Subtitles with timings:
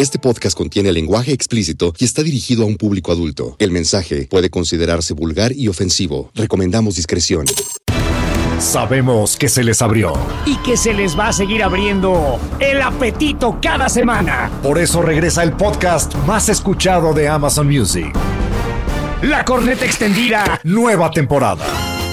[0.00, 3.56] Este podcast contiene lenguaje explícito y está dirigido a un público adulto.
[3.58, 6.30] El mensaje puede considerarse vulgar y ofensivo.
[6.34, 7.44] Recomendamos discreción.
[8.58, 10.14] Sabemos que se les abrió.
[10.46, 14.50] y que se les va a seguir abriendo el apetito cada semana.
[14.62, 18.10] Por eso regresa el podcast más escuchado de Amazon Music.
[19.20, 21.66] La corneta extendida, Nueva temporada.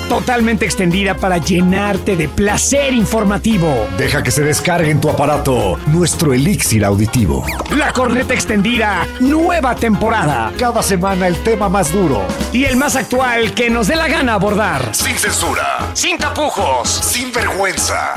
[0.07, 3.87] Totalmente extendida para llenarte de placer informativo.
[3.97, 7.45] Deja que se descargue en tu aparato nuestro elixir auditivo.
[7.75, 10.51] La corneta extendida, nueva temporada.
[10.57, 12.21] Cada semana el tema más duro.
[12.51, 14.93] Y el más actual que nos dé la gana abordar.
[14.93, 15.89] Sin censura.
[15.93, 16.89] Sin tapujos.
[16.89, 18.13] Sin vergüenza.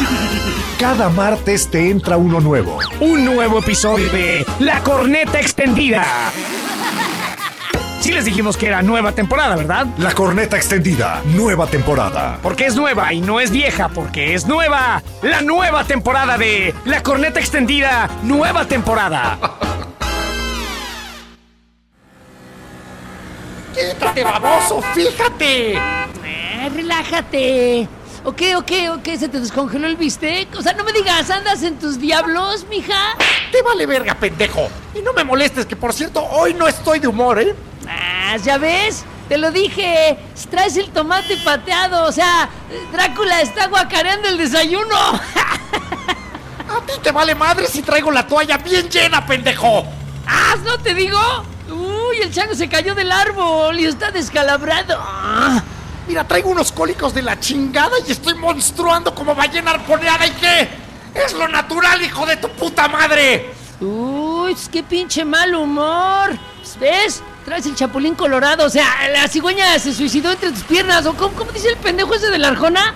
[0.79, 2.79] Cada martes te entra uno nuevo.
[3.01, 6.05] Un nuevo episodio de La corneta extendida.
[8.01, 9.87] Sí les dijimos que era nueva temporada, ¿verdad?
[9.99, 11.21] La corneta extendida.
[11.27, 12.39] Nueva temporada.
[12.43, 15.03] Porque es nueva y no es vieja, porque es nueva.
[15.21, 19.39] La nueva temporada de La Corneta Extendida, nueva temporada.
[23.75, 24.81] ¡Quítate, baboso!
[24.95, 25.75] ¡Fíjate!
[25.75, 27.87] Eh, relájate.
[28.25, 30.49] Ok, ok, ok, se te descongeló el bistec.
[30.57, 33.15] O sea, no me digas, ¿andas en tus diablos, mija?
[33.53, 34.69] ¡Te vale verga, pendejo!
[34.95, 37.55] Y no me molestes, que por cierto, hoy no estoy de humor, ¿eh?
[37.91, 40.19] Ah, ya ves, te lo dije.
[40.51, 42.05] Traes el tomate pateado.
[42.05, 42.49] O sea,
[42.93, 44.97] Drácula está guacareando el desayuno.
[46.71, 49.85] A ti te vale madre si traigo la toalla bien llena, pendejo.
[50.27, 51.19] ¡Ah, no te digo!
[51.69, 54.97] Uy, el chango se cayó del árbol y está descalabrado.
[55.01, 55.61] Ah,
[56.07, 60.27] Mira, traigo unos cólicos de la chingada y estoy monstruando como ballena arponeada.
[60.27, 60.69] ¿Y qué?
[61.15, 63.53] Es lo natural, hijo de tu puta madre.
[63.81, 66.37] Uy, qué pinche mal humor.
[66.81, 67.23] ¿Ves?
[67.51, 68.65] Traes el chapulín colorado.
[68.65, 71.05] O sea, la cigüeña se suicidó entre tus piernas.
[71.07, 72.95] ¿O cómo, cómo dice el pendejo ese de la Arjona?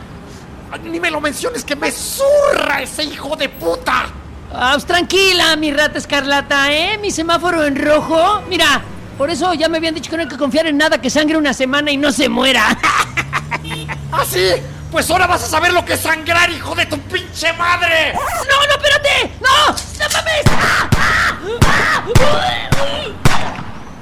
[0.84, 4.06] Ni me lo menciones que me zurra ese hijo de puta.
[4.52, 6.98] Ah, pues tranquila, mi rata escarlata, ¿eh?
[6.98, 8.42] Mi semáforo en rojo.
[8.48, 8.80] Mira,
[9.18, 11.36] por eso ya me habían dicho que no hay que confiar en nada que sangre
[11.36, 12.78] una semana y no se muera.
[14.12, 14.50] ¿Ah, sí?
[14.92, 18.12] Pues ahora vas a saber lo que es sangrar, hijo de tu pinche madre.
[18.12, 19.32] ¡No, no, espérate!
[19.40, 19.66] ¡No!
[19.66, 20.44] ¡No mames!
[20.46, 21.84] ¡Ah, ah, ah!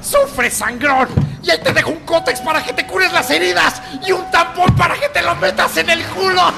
[0.03, 1.07] ¡Sufre, sangrón!
[1.41, 4.75] Y ahí te dejo un cótex para que te cures las heridas y un tampón
[4.75, 6.41] para que te lo metas en el culo.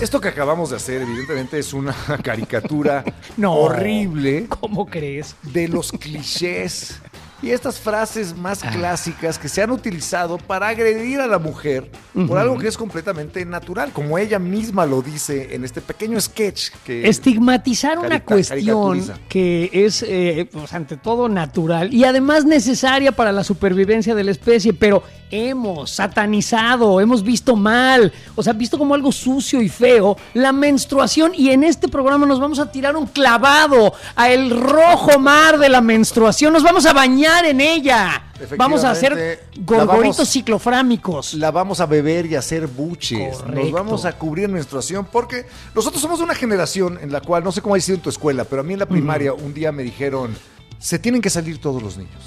[0.00, 3.02] Esto que acabamos de hacer, evidentemente, es una caricatura
[3.36, 3.54] No.
[3.54, 5.36] horrible ¿Cómo crees?
[5.42, 7.00] de los clichés
[7.42, 11.90] y estas frases más clásicas que se han utilizado para agredir a la mujer
[12.26, 16.70] por algo que es completamente natural, como ella misma lo dice en este pequeño sketch
[16.84, 23.32] que Estigmatizar una cuestión que es, eh, pues, ante todo, natural y además necesaria para
[23.32, 28.94] la supervivencia de la especie, pero hemos satanizado, hemos visto mal, o sea, visto como
[28.94, 33.06] algo sucio y feo la menstruación y en este programa nos vamos a tirar un
[33.06, 38.22] clavado a el rojo mar de la menstruación, nos vamos a bañar en ella,
[38.56, 41.34] vamos a hacer la gorgoritos vamos- ciclofrámicos.
[41.34, 43.44] la vamos a beber y a hacer buches.
[43.44, 47.52] Nos vamos a cubrir en menstruación porque nosotros somos una generación en la cual, no
[47.52, 49.72] sé cómo ha sido en tu escuela, pero a mí en la primaria un día
[49.72, 50.36] me dijeron,
[50.78, 52.22] se tienen que salir todos los niños.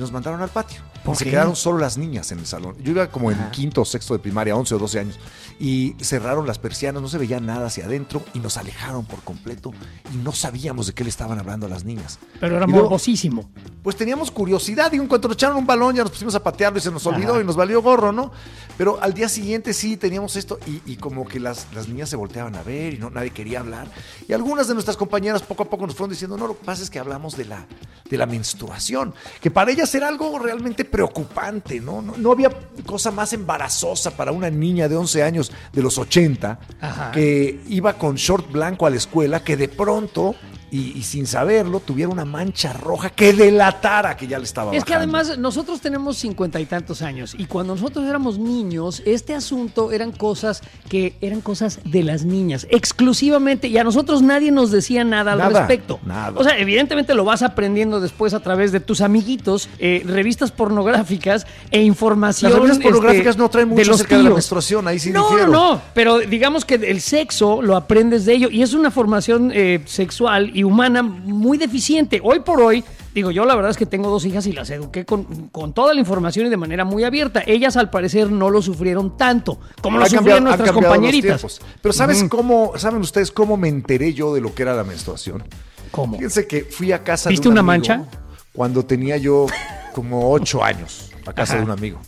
[0.00, 0.80] Y nos mandaron al patio.
[1.04, 1.30] ¿Por se qué?
[1.32, 2.74] quedaron solo las niñas en el salón.
[2.82, 5.18] Yo iba como en quinto o sexto de primaria, 11 o 12 años.
[5.58, 9.72] Y cerraron las persianas, no se veía nada hacia adentro y nos alejaron por completo.
[10.14, 12.18] Y no sabíamos de qué le estaban hablando a las niñas.
[12.40, 13.50] Pero era luego- morbosísimo.
[13.82, 16.78] pues teníamos curiosidad y en cuanto nos echaron un balón ya nos pusimos a patearlo
[16.78, 17.42] y se nos olvidó Ajá.
[17.42, 18.30] y nos valió gorro, ¿no?
[18.78, 22.16] Pero al día siguiente sí teníamos esto y, y como que las, las niñas se
[22.16, 23.88] volteaban a ver y no, nadie quería hablar.
[24.28, 26.82] Y algunas de nuestras compañeras poco a poco nos fueron diciendo, no, lo que pasa
[26.82, 27.66] es que hablamos de la,
[28.08, 32.02] de la menstruación, que para ellas era algo realmente preocupante, ¿no?
[32.02, 32.50] No, no había
[32.86, 37.10] cosa más embarazosa para una niña de 11 años de los 80 Ajá.
[37.12, 40.34] que iba con short blanco a la escuela que de pronto
[40.70, 44.94] y, sin saberlo tuviera una mancha roja que delatara que ya le estaba Es que
[44.94, 50.12] además nosotros tenemos cincuenta y tantos años y cuando nosotros éramos niños, este asunto eran
[50.12, 55.32] cosas que eran cosas de las niñas, exclusivamente, y a nosotros nadie nos decía nada
[55.32, 56.00] al respecto.
[56.04, 56.32] Nada.
[56.36, 61.46] O sea, evidentemente lo vas aprendiendo después a través de tus amiguitos, eh, revistas pornográficas
[61.70, 62.52] e información.
[62.52, 65.10] Las revistas pornográficas este, no traen mucho de los acerca de la menstruación, ahí sí
[65.10, 68.90] No, no, no, pero digamos que el sexo lo aprendes de ello y es una
[68.90, 72.20] formación eh, sexual y humana muy deficiente.
[72.22, 72.84] Hoy por hoy,
[73.14, 75.26] digo, yo la verdad es que tengo dos hijas y las eduqué con,
[75.74, 77.42] toda la información y de manera muy abierta.
[77.46, 81.60] Ellas al parecer no lo sufrieron tanto como lo sufrieron nuestras compañeritas.
[81.80, 85.42] Pero ¿sabes cómo, saben ustedes cómo me enteré yo de lo que era la menstruación?
[85.90, 86.16] ¿Cómo?
[86.16, 88.04] Fíjense que fui a casa ¿Viste una mancha?
[88.52, 89.46] Cuando tenía yo
[89.92, 92.00] como ocho años, a casa de un amigo.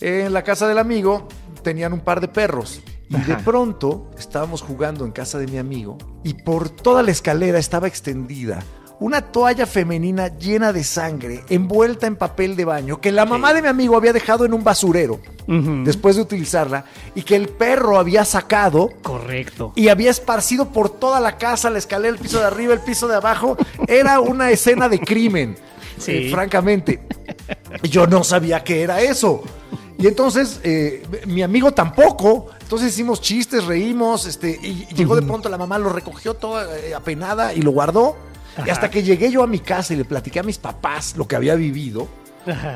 [0.00, 1.28] En la casa del amigo
[1.62, 5.98] tenían un par de perros y de pronto estábamos jugando en casa de mi amigo
[6.22, 8.64] y por toda la escalera estaba extendida
[9.00, 13.60] una toalla femenina llena de sangre, envuelta en papel de baño, que la mamá de
[13.60, 15.20] mi amigo había dejado en un basurero
[15.84, 16.84] después de utilizarla
[17.14, 18.90] y que el perro había sacado.
[19.02, 19.72] Correcto.
[19.74, 23.08] Y había esparcido por toda la casa, la escalera, el piso de arriba, el piso
[23.08, 23.56] de abajo.
[23.86, 25.56] Era una escena de crimen,
[25.98, 26.12] sí.
[26.12, 27.02] Eh, francamente.
[27.82, 29.42] Yo no sabía qué era eso.
[30.04, 32.48] Y entonces, eh, mi amigo tampoco.
[32.60, 36.94] Entonces hicimos chistes, reímos, este, y llegó de pronto la mamá, lo recogió toda eh,
[36.94, 38.14] apenada y lo guardó.
[38.66, 41.26] Y hasta que llegué yo a mi casa y le platiqué a mis papás lo
[41.26, 42.06] que había vivido,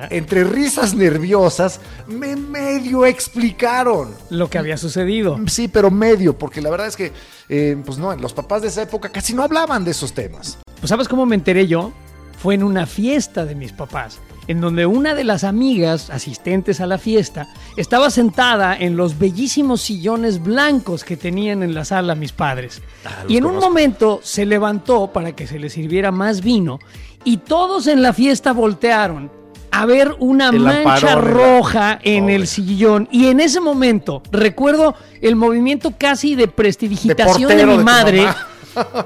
[0.08, 4.14] entre risas nerviosas, me medio explicaron.
[4.30, 5.38] Lo que había sucedido.
[5.48, 7.12] Sí, pero medio, porque la verdad es que,
[7.50, 10.56] eh, pues no, los papás de esa época casi no hablaban de esos temas.
[10.80, 11.92] Pues ¿sabes cómo me enteré yo?
[12.38, 14.18] Fue en una fiesta de mis papás
[14.48, 19.82] en donde una de las amigas asistentes a la fiesta estaba sentada en los bellísimos
[19.82, 22.82] sillones blancos que tenían en la sala mis padres.
[23.04, 26.80] Ah, y en un momento se levantó para que se le sirviera más vino
[27.24, 29.30] y todos en la fiesta voltearon
[29.70, 33.06] a ver una mancha roja en el sillón.
[33.12, 38.26] Y en ese momento recuerdo el movimiento casi de prestidigitación de, mi madre.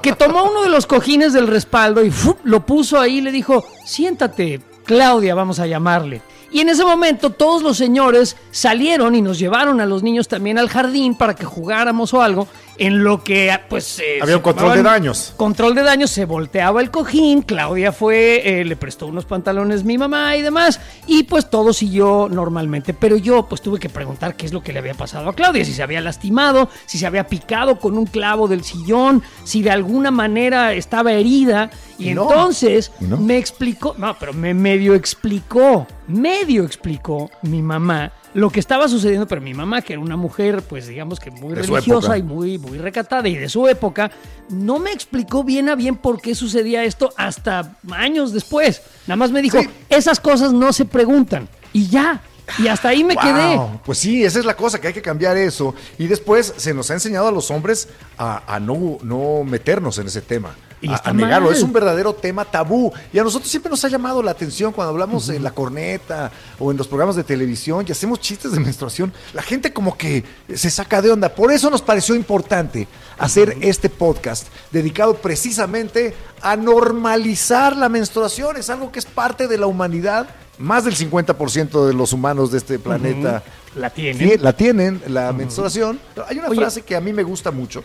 [0.01, 2.11] que tomó uno de los cojines del respaldo y
[2.43, 6.21] lo puso ahí y le dijo, siéntate, Claudia, vamos a llamarle.
[6.51, 10.59] Y en ese momento todos los señores salieron y nos llevaron a los niños también
[10.59, 12.47] al jardín para que jugáramos o algo
[12.77, 15.33] en lo que pues había un control de daños.
[15.37, 19.97] Control de daños, se volteaba el cojín, Claudia fue, eh, le prestó unos pantalones mi
[19.97, 22.93] mamá y demás, y pues todo siguió normalmente.
[22.93, 25.65] Pero yo pues tuve que preguntar qué es lo que le había pasado a Claudia,
[25.65, 29.71] si se había lastimado, si se había picado con un clavo del sillón, si de
[29.71, 31.69] alguna manera estaba herida.
[31.97, 38.59] Y, entonces me explicó, no, pero me medio explicó, medio explicó mi mamá lo que
[38.59, 42.23] estaba sucediendo, pero mi mamá, que era una mujer, pues digamos que muy religiosa y
[42.23, 44.11] muy, muy recatada y de su época,
[44.49, 48.81] no me explicó bien a bien por qué sucedía esto hasta años después.
[49.07, 49.59] Nada más me dijo,
[49.89, 51.47] esas cosas no se preguntan.
[51.73, 52.21] Y ya,
[52.59, 53.59] y hasta ahí me quedé.
[53.85, 55.73] Pues sí, esa es la cosa, que hay que cambiar eso.
[55.97, 57.87] Y después se nos ha enseñado a los hombres
[58.17, 60.55] a, no, no meternos en ese tema
[60.87, 61.51] a, negarlo.
[61.51, 62.91] Es un verdadero tema tabú.
[63.11, 66.71] Y a nosotros siempre nos ha llamado la atención cuando hablamos en la corneta o
[66.71, 69.13] en los programas de televisión y hacemos chistes de menstruación.
[69.33, 71.29] La gente como que se saca de onda.
[71.29, 72.87] Por eso nos pareció importante
[73.17, 78.57] hacer este podcast dedicado precisamente a normalizar la menstruación.
[78.57, 80.27] Es algo que es parte de la humanidad.
[80.59, 83.43] Más del 50% de los humanos de este planeta
[83.75, 84.43] la tienen.
[84.43, 85.99] La tienen, la menstruación.
[86.27, 87.83] hay una frase que a mí me gusta mucho,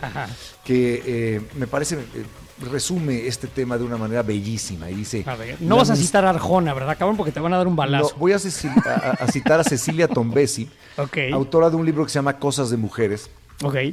[0.63, 2.25] que eh, me parece eh,
[2.61, 5.25] resume este tema de una manera bellísima y dice...
[5.59, 7.17] no vas a citar a Arjona, ¿verdad, cabrón?
[7.17, 8.15] Porque te van a dar un balazo.
[8.17, 10.69] voy a, citar a Cecilia Tombesi,
[11.33, 13.29] autora de un libro que se llama Cosas de Mujeres.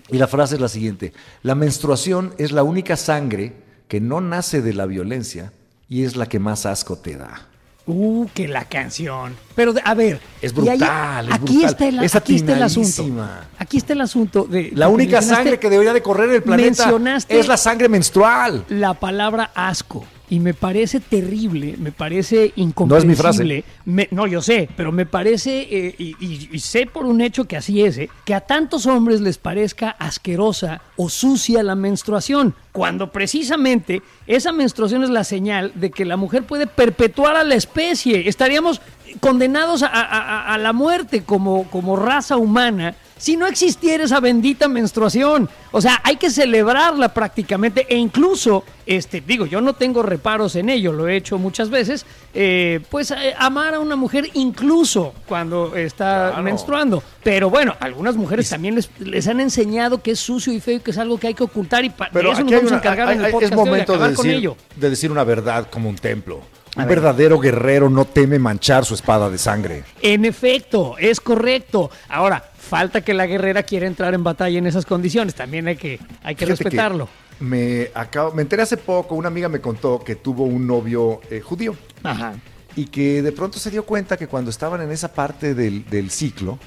[0.09, 3.55] Y la frase es la siguiente, la menstruación es la única sangre
[3.89, 5.53] que no nace de la violencia
[5.89, 7.49] y es la que más asco te da.
[7.89, 9.37] Uh, que la canción.
[9.55, 10.21] Pero, a ver.
[10.43, 11.29] Es brutal.
[11.33, 13.27] aquí, Está el, aquí está el asunto.
[13.59, 14.73] Aquí está el asunto de.
[14.75, 16.93] La única sangre que debería de correr el planeta
[17.29, 18.65] es la sangre menstrual.
[18.69, 23.07] La palabra asco y me parece terrible, me parece incomprensible.
[23.07, 24.09] No es mi frase.
[24.11, 27.99] no, yo sé, pero me parece, eh, y, sé por un hecho que así es,
[27.99, 34.53] eh, que a tantos hombres les parezca asquerosa o sucia la menstruación, cuando precisamente esa
[34.53, 38.29] menstruación es la señal de que la mujer puede perpetuar a la especie.
[38.29, 38.81] Estaríamos
[39.21, 45.49] condenados a, la muerte como, como raza humana si no existiera esa bendita menstruación.
[45.73, 50.71] O sea, hay que celebrarla prácticamente e incluso, este, digo, yo no tengo reparos en
[50.71, 55.77] ello, lo he hecho muchas veces, eh, pues eh, amar a una mujer incluso cuando
[55.77, 57.03] está menstruando.
[57.23, 60.81] Pero bueno, algunas mujeres también les, les, han enseñado que es sucio y feo y
[60.81, 63.25] que es algo que hay que ocultar y para eso nos vamos a encargar en
[63.25, 64.57] el podcast es momento de, con ello.
[64.77, 66.41] de decir una verdad como un templo.
[66.77, 69.85] Un verdadero guerrero no teme manchar su espada de sangre.
[70.03, 71.91] En efecto, es correcto.
[72.07, 75.35] Ahora, falta que la guerrera quiera entrar en batalla en esas condiciones.
[75.35, 77.09] También hay que, hay que respetarlo.
[77.41, 81.41] me, acabo, me enteré hace poco, una amiga me contó que tuvo un novio eh,
[81.41, 81.77] judío.
[82.03, 82.35] Ajá.
[82.75, 86.11] Y que de pronto se dio cuenta que cuando estaban en esa parte del, del
[86.11, 86.59] ciclo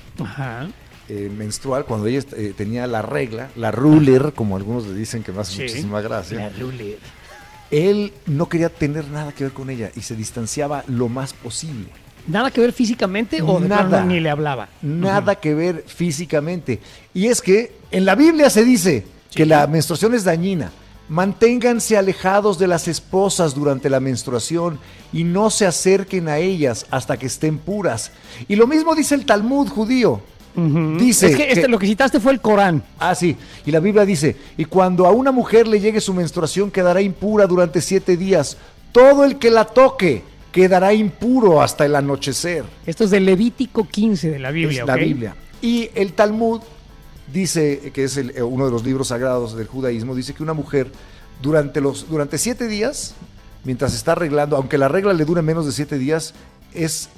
[1.08, 5.32] eh, menstrual, cuando ella eh, tenía la regla, la ruler, como algunos le dicen que
[5.32, 6.39] me hace muchísima gracia.
[6.39, 6.98] La ruler
[7.72, 11.89] él no quería tener nada que ver con ella y se distanciaba lo más posible.
[12.29, 14.69] ¿Nada que ver físicamente o nada, ni le hablaba?
[14.81, 16.79] Nada que ver físicamente.
[17.13, 20.71] Y es que en la Biblia se dice que la menstruación es dañina.
[21.09, 24.79] Manténganse alejados de las esposas durante la menstruación
[25.12, 28.12] y no se acerquen a ellas hasta que estén puras.
[28.48, 30.21] Y lo mismo dice el Talmud judío.
[30.55, 32.83] Dice es que, este, lo que citaste fue el Corán.
[33.00, 33.36] Ah, sí.
[33.65, 37.48] Y la Biblia dice, y cuando a una mujer le llegue su menstruación quedará impura
[37.48, 38.57] durante siete días.
[38.91, 42.63] Todo el que la toque quedará impuro hasta el anochecer.
[42.86, 44.82] Esto es del Levítico 15 de la Biblia.
[44.82, 45.36] Es la Biblia.
[45.62, 46.62] Y el Talmud
[47.32, 50.91] dice, que es eh, uno de los libros sagrados del judaísmo, dice que una mujer
[51.41, 53.15] durante, los, durante siete días,
[53.63, 56.34] mientras está arreglando, aunque la regla le dure menos de siete días,
[56.73, 57.09] es,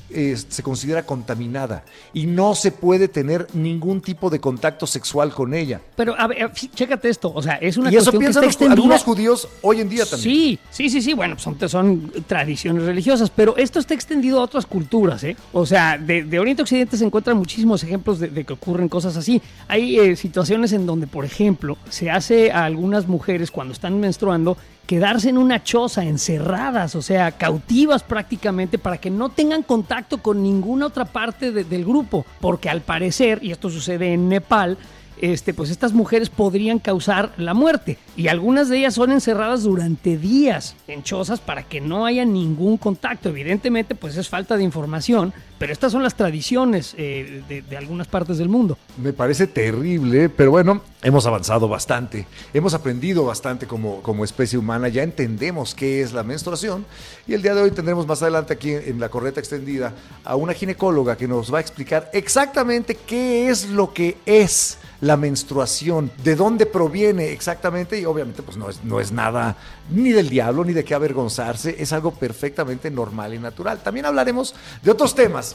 [0.49, 5.81] se considera contaminada y no se puede tener ningún tipo de contacto sexual con ella.
[5.95, 9.47] Pero, a ver, chécate esto, o sea, es una y eso piensan los, algunos judíos
[9.61, 10.21] hoy en día también.
[10.21, 14.65] Sí, sí, sí, sí, bueno, son, son tradiciones religiosas, pero esto está extendido a otras
[14.65, 15.35] culturas, ¿eh?
[15.53, 19.41] O sea, de, Oriente a Occidente se encuentran muchísimos ejemplos de, que ocurren cosas así.
[19.67, 24.57] Hay eh, situaciones en donde, por ejemplo, se hace a algunas mujeres cuando están menstruando
[24.91, 30.43] quedarse en una choza, encerradas, o sea, cautivas prácticamente para que no tengan contacto con
[30.43, 34.77] ninguna otra parte del grupo, porque al parecer, y esto sucede en Nepal,
[35.21, 37.97] este, pues estas mujeres podrían causar la muerte.
[38.17, 42.77] Y algunas de ellas son encerradas durante días en chozas para que no haya ningún
[42.77, 43.29] contacto.
[43.29, 48.37] Evidentemente, pues es falta de información, pero estas son las tradiciones eh, de, algunas partes
[48.37, 48.77] del mundo.
[48.97, 52.25] Me parece terrible, pero bueno, hemos avanzado bastante.
[52.53, 54.87] Hemos aprendido bastante como, como especie humana.
[54.87, 56.85] Ya entendemos qué es la menstruación.
[57.27, 60.53] Y el día de hoy tendremos más adelante aquí en la correta extendida a una
[60.53, 66.35] ginecóloga que nos va a explicar exactamente qué es lo que es la menstruación, de
[66.35, 69.57] dónde proviene exactamente y obviamente pues no es, no es nada
[69.89, 73.79] ni del diablo ni de qué avergonzarse, es algo perfectamente normal y natural.
[73.83, 75.53] También hablaremos de otros temas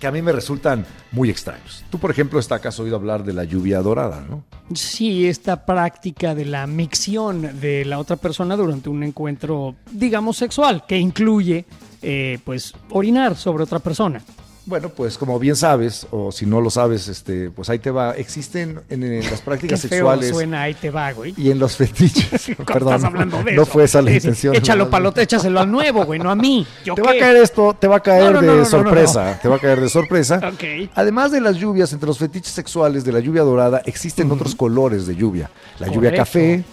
[0.00, 1.84] que a mí me resultan muy extraños.
[1.90, 4.44] Tú, por ejemplo, está acaso oído hablar de la lluvia dorada, ¿no?
[4.74, 10.84] Sí, esta práctica de la micción de la otra persona durante un encuentro, digamos, sexual,
[10.86, 11.64] que incluye,
[12.02, 14.22] eh, pues, orinar sobre otra persona.
[14.66, 18.16] Bueno, pues como bien sabes, o si no lo sabes, este, pues ahí te va.
[18.16, 20.30] Existen en, las prácticas Qué sexuales.
[20.30, 21.34] suena ahí te va, güey.
[21.36, 22.50] Y en los fetiches.
[22.66, 24.56] Perdón, hablando de no, fue esa la intención.
[24.56, 26.66] Échalo palote, échaselo al nuevo, güey, no a mí.
[26.82, 29.38] te va a caer esto, te va a caer de sorpresa.
[29.40, 30.40] Te va a caer de sorpresa.
[30.96, 35.06] Además de las lluvias, entre los fetiches sexuales de la lluvia dorada, existen otros colores
[35.06, 35.48] de lluvia.
[35.78, 36.64] La lluvia café,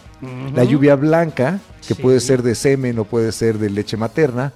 [0.55, 4.51] la lluvia blanca, que puede ser de semen o puede ser de leche materna.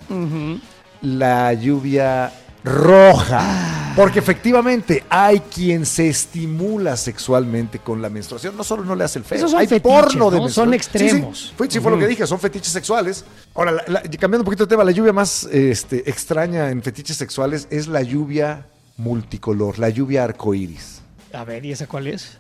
[1.04, 2.32] La lluvia
[2.68, 3.94] roja.
[3.96, 8.56] Porque efectivamente hay quien se estimula sexualmente con la menstruación.
[8.56, 11.56] No solo no le hace el feo, son hay porno de Son extremos.
[11.68, 13.26] Sí, Fue, lo que dije, son fetiches sexuales.
[13.56, 13.84] Ahora,
[14.20, 18.04] cambiando un poquito de tema, la lluvia más este, extraña en fetiches sexuales es la
[18.04, 21.02] lluvia multicolor, la lluvia arcoíris.
[21.34, 22.38] A ver, ¿y esa cuál es?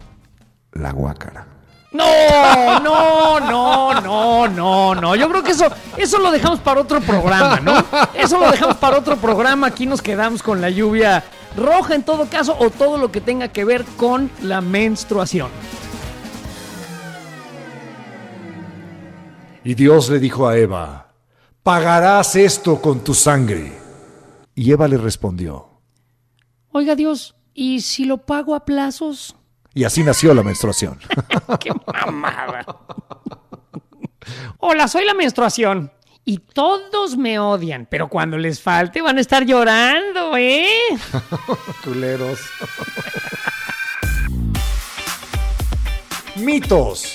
[0.73, 1.47] La guácara.
[1.91, 5.15] No, no, no, no, no, no.
[5.15, 5.65] Yo creo que eso,
[5.97, 7.83] eso lo dejamos para otro programa, ¿no?
[8.13, 9.67] Eso lo dejamos para otro programa.
[9.67, 11.23] Aquí nos quedamos con la lluvia
[11.55, 15.49] roja en todo caso o todo lo que tenga que ver con la menstruación.
[19.63, 21.13] Y Dios le dijo a Eva,
[21.63, 23.77] pagarás esto con tu sangre.
[24.55, 25.69] Y Eva le respondió,
[26.71, 29.35] Oiga Dios, ¿y si lo pago a plazos?
[29.77, 30.97] Y así nació la menstruación.
[31.59, 32.65] ¡Qué mamada!
[34.57, 35.91] Hola, soy la menstruación.
[36.25, 40.67] Y todos me odian, pero cuando les falte van a estar llorando, ¿eh?
[41.83, 42.39] Culeros.
[46.37, 47.13] Mitos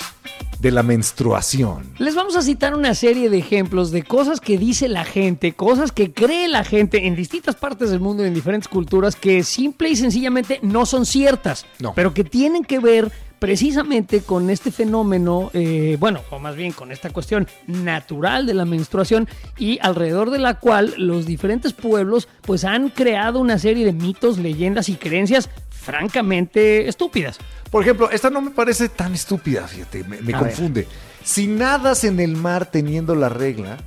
[0.62, 1.82] de la menstruación.
[1.98, 5.90] Les vamos a citar una serie de ejemplos de cosas que dice la gente, cosas
[5.90, 9.90] que cree la gente en distintas partes del mundo y en diferentes culturas que simple
[9.90, 11.92] y sencillamente no son ciertas, No.
[11.94, 16.92] pero que tienen que ver precisamente con este fenómeno, eh, bueno, o más bien con
[16.92, 19.26] esta cuestión natural de la menstruación
[19.58, 24.38] y alrededor de la cual los diferentes pueblos pues han creado una serie de mitos,
[24.38, 27.38] leyendas y creencias francamente estúpidas.
[27.72, 30.86] Por ejemplo, esta no me parece tan estúpida, fíjate, me, me confunde.
[31.24, 33.78] Si nadas en el mar teniendo la regla,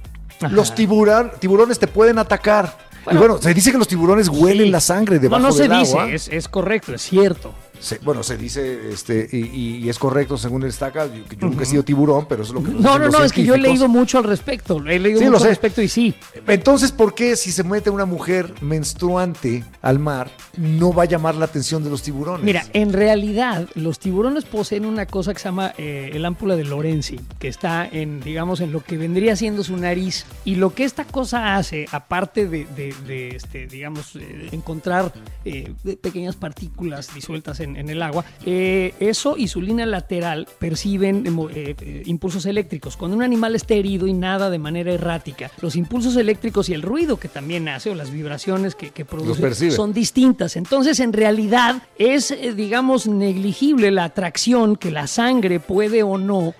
[0.42, 0.50] Ajá.
[0.50, 2.78] los tiburones te pueden atacar.
[3.06, 3.20] Bueno.
[3.20, 4.72] y bueno, se dice que los tiburones huelen Sí.
[4.72, 6.10] la sangre No, debajo no se del dice, agua.
[6.12, 7.54] es, es correcto, es cierto.
[7.80, 11.06] Se- bueno, se dice, este, y, y- es correcto según el estaca.
[11.08, 13.32] Yo, yo nunca he sido tiburón, pero eso es lo que No, no, no, es
[13.32, 14.78] que yo he leído mucho al respecto.
[14.86, 15.46] He leído Sí, mucho lo sé.
[15.46, 16.16] al respecto y sí.
[16.48, 21.36] Entonces, ¿por qué si se mete una mujer menstruante al mar, no va a llamar
[21.36, 22.44] la atención de los tiburones?
[22.44, 26.64] Mira, en realidad los tiburones poseen una cosa que se llama eh, el ámpula de
[26.64, 30.26] Lorenzi, que está en, digamos, en lo que vendría siendo su nariz.
[30.46, 35.14] Y lo que esta cosa hace, aparte de, de- de, este, digamos, eh, encontrar
[35.44, 41.26] eh, pequeñas partículas disueltas en, en el agua, eh, eso y su línea lateral perciben
[41.54, 42.96] eh, eh, impulsos eléctricos.
[42.96, 46.82] Cuando un animal está herido y nada de manera errática, los impulsos eléctricos y el
[46.82, 50.56] ruido que también hace o las vibraciones que, que produce son distintas.
[50.56, 56.54] Entonces, en realidad, es, digamos, negligible la atracción que la sangre puede o no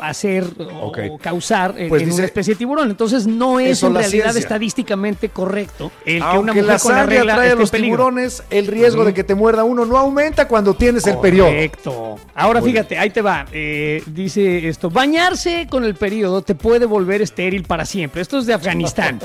[0.00, 0.44] hacer
[0.82, 2.90] o, causar en, Pues en dice- una especie de tiburón.
[2.90, 4.40] Entonces, no es en realidad ciencia.
[4.40, 7.96] estadísticamente correcto el que una mujer la con la sangre regla atrae a los peligro.
[7.96, 11.48] tiburones, el riesgo de que te muerda uno no aumenta cuando tienes el periodo.
[11.48, 12.16] Correcto.
[12.34, 13.46] Ahora Muy fíjate, ahí te va.
[13.52, 18.20] Eh, dice esto: bañarse con el periodo te puede volver estéril para siempre.
[18.22, 19.20] Esto es de Afganistán.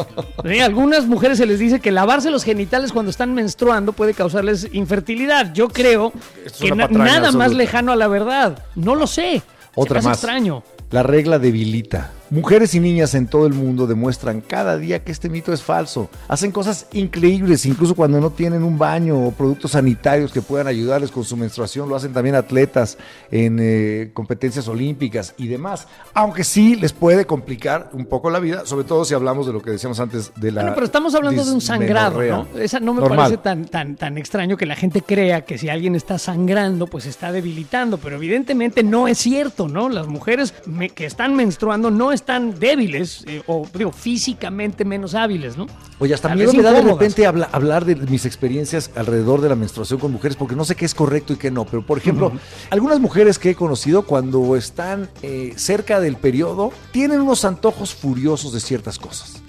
[0.46, 4.68] Sí, algunas mujeres se les dice que lavarse los genitales cuando están menstruando puede causarles
[4.72, 5.54] infertilidad.
[5.54, 6.14] Yo creo
[6.60, 8.64] que na- nada más lejano a la verdad.
[8.76, 9.42] No lo sé.
[9.76, 10.18] Otra más.
[10.18, 10.64] extraño.
[10.92, 12.12] La regla debilita.
[12.30, 16.10] Mujeres y niñas en todo el mundo demuestran cada día que este mito es falso.
[16.28, 21.12] Hacen cosas increíbles, incluso cuando no tienen un baño o productos sanitarios que puedan ayudarles
[21.12, 21.88] con su menstruación.
[21.88, 22.98] Lo hacen también atletas
[23.32, 25.88] en eh, competencias olímpicas y demás.
[26.14, 29.62] Aunque sí les puede complicar un poco la vida, sobre todo si hablamos de lo
[29.62, 30.62] que decíamos antes de la.
[30.62, 32.22] Bueno, pero estamos hablando de un sangrado.
[32.22, 32.48] ¿no?
[32.60, 33.18] Esa no me Normal.
[33.20, 37.06] parece tan, tan, tan extraño que la gente crea que si alguien está sangrando, pues
[37.06, 39.88] está debilitando, pero evidentemente no es cierto, ¿no?
[39.90, 45.56] Las mujeres me- que están menstruando no están débiles eh, o, digo, físicamente menos hábiles,
[45.56, 45.68] ¿no?
[46.00, 49.56] Oye, hasta miedo me da de repente habla- hablar de mis experiencias alrededor de la
[49.56, 51.66] menstruación con mujeres, porque no sé qué es correcto y qué no.
[51.66, 52.32] Pero, por ejemplo,
[52.70, 58.52] algunas mujeres que he conocido cuando están eh, cerca del periodo tienen unos antojos furiosos
[58.54, 59.42] de ciertas cosas.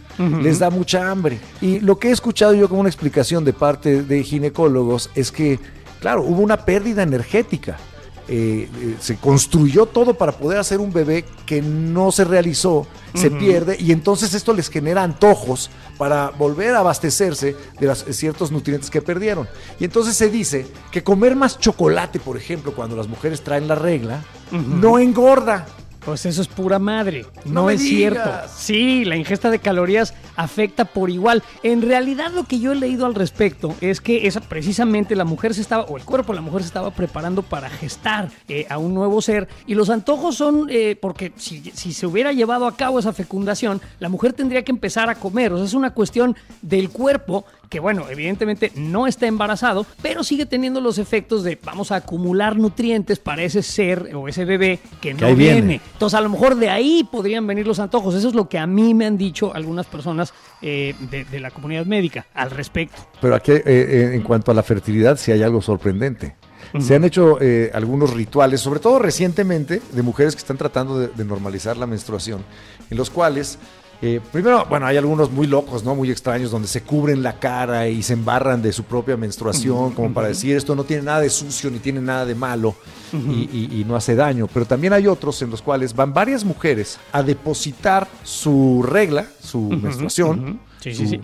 [0.43, 1.39] Les da mucha hambre.
[1.61, 5.61] Y lo que he escuchado yo como una explicación de parte de ginecólogos es que,
[6.01, 7.79] claro, hubo una pérdida energética.
[8.31, 13.31] Eh, eh, se construyó todo para poder hacer un bebé que no se realizó, se
[13.31, 18.51] pierde y entonces esto les genera antojos para volver a abastecerse de las- de ciertos
[18.53, 19.49] nutrientes que perdieron.
[19.81, 23.77] Y entonces se dice que comer más chocolate, por ejemplo, cuando las mujeres traen la
[23.77, 25.67] regla, no engorda.
[26.09, 27.27] Pues eso es pura madre.
[27.45, 27.99] No es digas.
[27.99, 28.31] cierto.
[28.57, 31.43] Sí, la ingesta de calorías afecta por igual.
[31.63, 35.53] En realidad lo que yo he leído al respecto es que esa, precisamente la mujer
[35.53, 38.79] se estaba, o el cuerpo de la mujer se estaba preparando para gestar eh, a
[38.79, 39.49] un nuevo ser.
[39.67, 43.83] Y los antojos son, eh, porque si, si se hubiera llevado a cabo esa fecundación,
[43.99, 45.53] la mujer tendría que empezar a comer.
[45.53, 50.47] O sea, es una cuestión del cuerpo que bueno, evidentemente no está embarazado, pero sigue
[50.47, 55.15] teniendo los efectos de vamos a acumular nutrientes para ese ser o ese bebé que
[55.15, 55.61] no viene.
[55.61, 55.81] viene.
[55.93, 58.15] Entonces, a lo mejor de ahí podrían venir los antojos.
[58.15, 61.51] Eso es lo que a mí me han dicho algunas personas eh, de, de la
[61.51, 62.97] comunidad médica al respecto.
[63.21, 66.37] Pero aquí, eh, eh, en cuanto a la fertilidad, sí hay algo sorprendente.
[66.81, 71.09] Se han hecho eh, algunos rituales, sobre todo recientemente, de mujeres que están tratando de,
[71.09, 72.45] de normalizar la menstruación,
[72.91, 73.59] en los cuales,
[74.01, 75.95] eh, primero, bueno, hay algunos muy locos, ¿no?
[75.97, 80.13] Muy extraños, donde se cubren la cara y se embarran de su propia menstruación, como
[80.15, 82.77] para decir esto no tiene nada de sucio ni tiene nada de malo
[83.13, 84.47] y, y- y no hace daño.
[84.53, 89.61] Pero también hay otros en los cuales van varias mujeres a depositar su regla, su
[89.63, 90.61] menstruación.
[90.81, 91.21] Sí, su- sí, sí.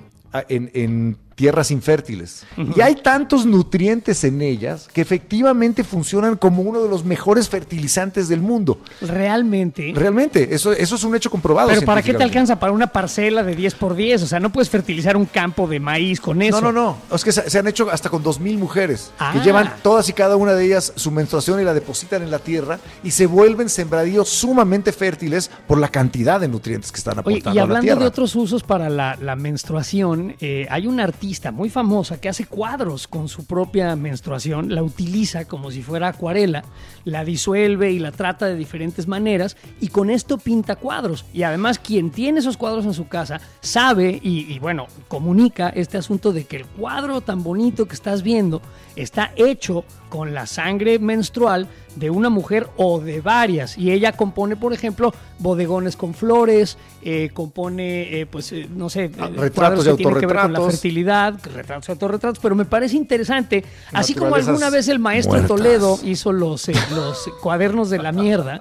[0.49, 2.44] en tierras infértiles.
[2.77, 8.29] Y hay tantos nutrientes en ellas que efectivamente funcionan como uno de los mejores fertilizantes
[8.29, 8.79] del mundo.
[9.01, 9.92] Realmente.
[9.94, 11.68] Realmente, eso, eso es un hecho comprobado.
[11.68, 12.59] Pero ¿para qué te alcanza?
[12.61, 14.23] Para una parcela de 10 por 10.
[14.23, 16.61] O sea, no puedes fertilizar un campo de maíz con eso.
[16.61, 17.16] No, no, no.
[17.16, 19.33] Es que se, se han hecho hasta con dos mil mujeres Ah.
[19.33, 22.38] que llevan todas y cada una de ellas su menstruación y la depositan en la
[22.38, 27.20] tierra y se vuelven sembradíos sumamente fértiles por la cantidad de nutrientes que están Oye,
[27.38, 28.01] aportando y a la hablando tierra.
[28.01, 32.45] de otros usos para la, la menstruación, eh, hay un artículo muy famosa que hace
[32.45, 36.65] cuadros con su propia menstruación, la utiliza como si fuera acuarela,
[37.05, 41.25] la disuelve y la trata de diferentes maneras y con esto pinta cuadros.
[41.33, 46.33] Y además quien tiene esos cuadros en su casa sabe y bueno, comunica este asunto
[46.33, 48.61] de que el cuadro tan bonito que estás viendo
[48.97, 53.78] está hecho con la sangre menstrual de una mujer o de varias.
[53.78, 59.11] Y ella compone, por ejemplo, bodegones con flores, eh, compone, eh, pues, eh, no sé,
[59.18, 62.38] Ah, eh, retratos cuadros y que tienen que ver con la fertilidad, retratos y autorretratos,
[62.40, 65.48] pero me parece interesante, así como alguna vez el maestro muertas.
[65.48, 68.61] Toledo hizo los, eh, los cuadernos de la mierda,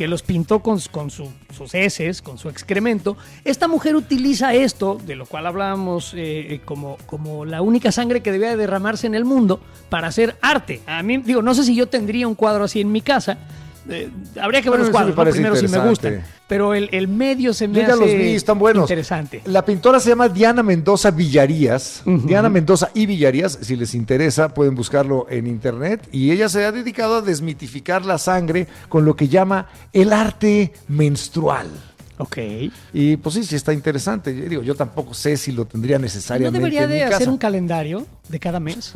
[0.00, 4.98] que los pintó con, con su- sus heces, con su excremento, esta mujer utiliza esto,
[5.04, 9.06] de lo cual hablábamos eh, eh, como, como la única sangre que debía de derramarse
[9.06, 9.60] en el mundo,
[9.90, 10.80] para hacer arte.
[10.86, 13.36] A mí, digo, no sé si yo tendría un cuadro así en mi casa.
[13.90, 15.16] Eh, habría que ver los cuadros, me ¿no?
[15.16, 16.22] parece primero si me gustan.
[16.46, 18.84] Pero el, el medio se me Yo ya hace los vi, están buenos.
[18.84, 19.42] interesante.
[19.44, 22.02] La pintora se llama Diana Mendoza Villarías.
[22.04, 26.08] Diana Mendoza y Villarías, si les interesa, pueden buscarlo en internet.
[26.12, 30.72] Y ella se ha dedicado a desmitificar la sangre con lo que llama el arte
[30.88, 31.68] menstrual.
[32.18, 32.36] Ok.
[32.92, 34.36] Y pues sí, sí está interesante.
[34.36, 37.28] Yo digo, yo tampoco sé si lo tendría ¿No necesariamente debería en mi de hacer
[37.28, 38.92] un calendario de cada mes?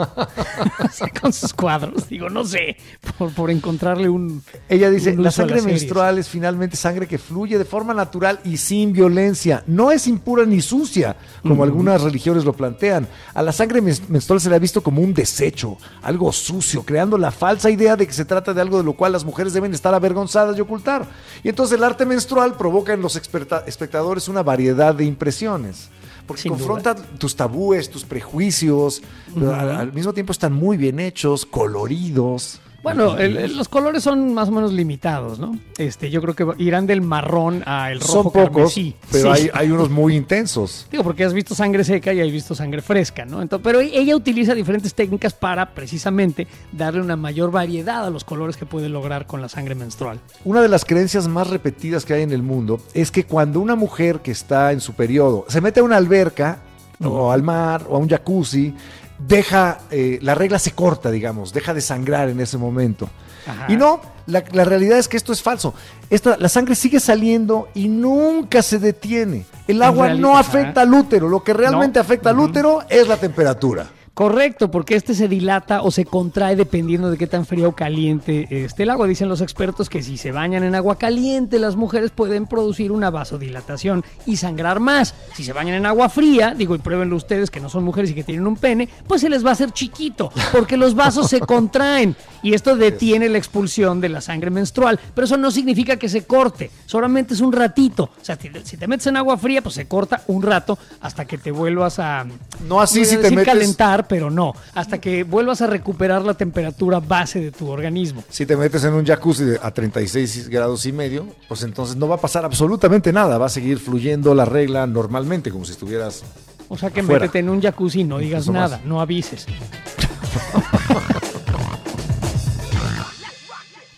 [1.20, 2.08] Con sus cuadros.
[2.08, 2.76] Digo, no sé,
[3.18, 4.42] por, por encontrarle un.
[4.68, 5.82] Ella dice, un la sangre las series".
[5.82, 9.62] menstrual es finalmente sangre que fluye de forma natural y sin violencia.
[9.66, 13.08] No es impura ni sucia, como algunas religiones lo plantean.
[13.34, 17.30] A la sangre menstrual se le ha visto como un desecho, algo sucio, creando la
[17.30, 19.94] falsa idea de que se trata de algo de lo cual las mujeres deben estar
[19.94, 21.06] avergonzadas y ocultar.
[21.42, 25.90] Y entonces el arte menstrual provoca en los espectadores una variedad de impresiones.
[26.26, 29.02] Porque Sin confronta tus tabúes, tus prejuicios,
[29.37, 32.60] al mismo tiempo están muy bien hechos, coloridos.
[32.84, 35.58] Bueno, el- el- los colores son más o menos limitados, ¿no?
[35.78, 38.94] Este, yo creo que irán del marrón al rojo Son pocos, carmesí.
[39.10, 39.40] pero Sí.
[39.42, 40.86] hay, hay unos muy intensos.
[40.92, 43.42] Digo, porque has visto sangre seca y has visto sangre fresca, ¿no?
[43.42, 48.56] Entonces, pero ella utiliza diferentes técnicas para precisamente darle una mayor variedad a los colores
[48.56, 50.20] que puede lograr con la sangre menstrual.
[50.44, 53.74] Una de las creencias más repetidas que hay en el mundo es que cuando una
[53.76, 56.58] mujer que está en su periodo se mete a una alberca
[57.02, 58.74] o al mar o a un jacuzzi,
[59.18, 63.09] deja, eh, la regla se corta, digamos, deja de sangrar en ese momento.
[63.46, 63.66] Ajá.
[63.68, 65.74] Y no, la, la realidad es que esto es falso.
[66.11, 69.44] Esta, la sangre sigue saliendo y nunca se detiene.
[69.68, 70.40] El agua no ajá.
[70.40, 71.29] afecta al útero.
[71.29, 72.03] Lo que realmente No.
[72.03, 73.87] afecta al útero es la temperatura.
[74.14, 78.46] Correcto, porque este se dilata o se contrae dependiendo de qué tan fría o caliente
[78.64, 79.09] esté el agua.
[79.09, 83.11] Dicen los expertos que si se bañan en agua caliente, las mujeres pueden producir una
[83.11, 85.14] vasodilatación y sangrar más.
[85.35, 88.14] Si se bañan en agua fría, digo, y pruébenlo ustedes que no son mujeres y
[88.14, 91.40] que tienen un pene, pues se les va a hacer chiquito, porque los vasos se
[91.40, 95.00] contraen y esto detiene la expulsión de la sangre menstrual.
[95.12, 98.05] Pero eso no significa que se corte, solamente es un ratito.
[98.20, 100.79] O sea, si te- si te metes en agua fría, pues se corta un rato
[101.00, 102.24] hasta que te vuelvas a
[102.68, 105.66] No así voy a si te decir metes- calentar, pero no, hasta que vuelvas a
[105.66, 108.22] recuperar la temperatura base de tu organismo.
[108.28, 112.16] Si te metes en un jacuzzi a 36 grados y medio, pues entonces no va
[112.16, 113.38] a pasar absolutamente nada.
[113.38, 116.22] Va a seguir fluyendo la regla normalmente, como si estuvieras.
[116.68, 117.20] O sea que Afuera.
[117.20, 118.70] métete en un jacuzzi y no digas Incluso más.
[118.70, 119.46] nada, no avises.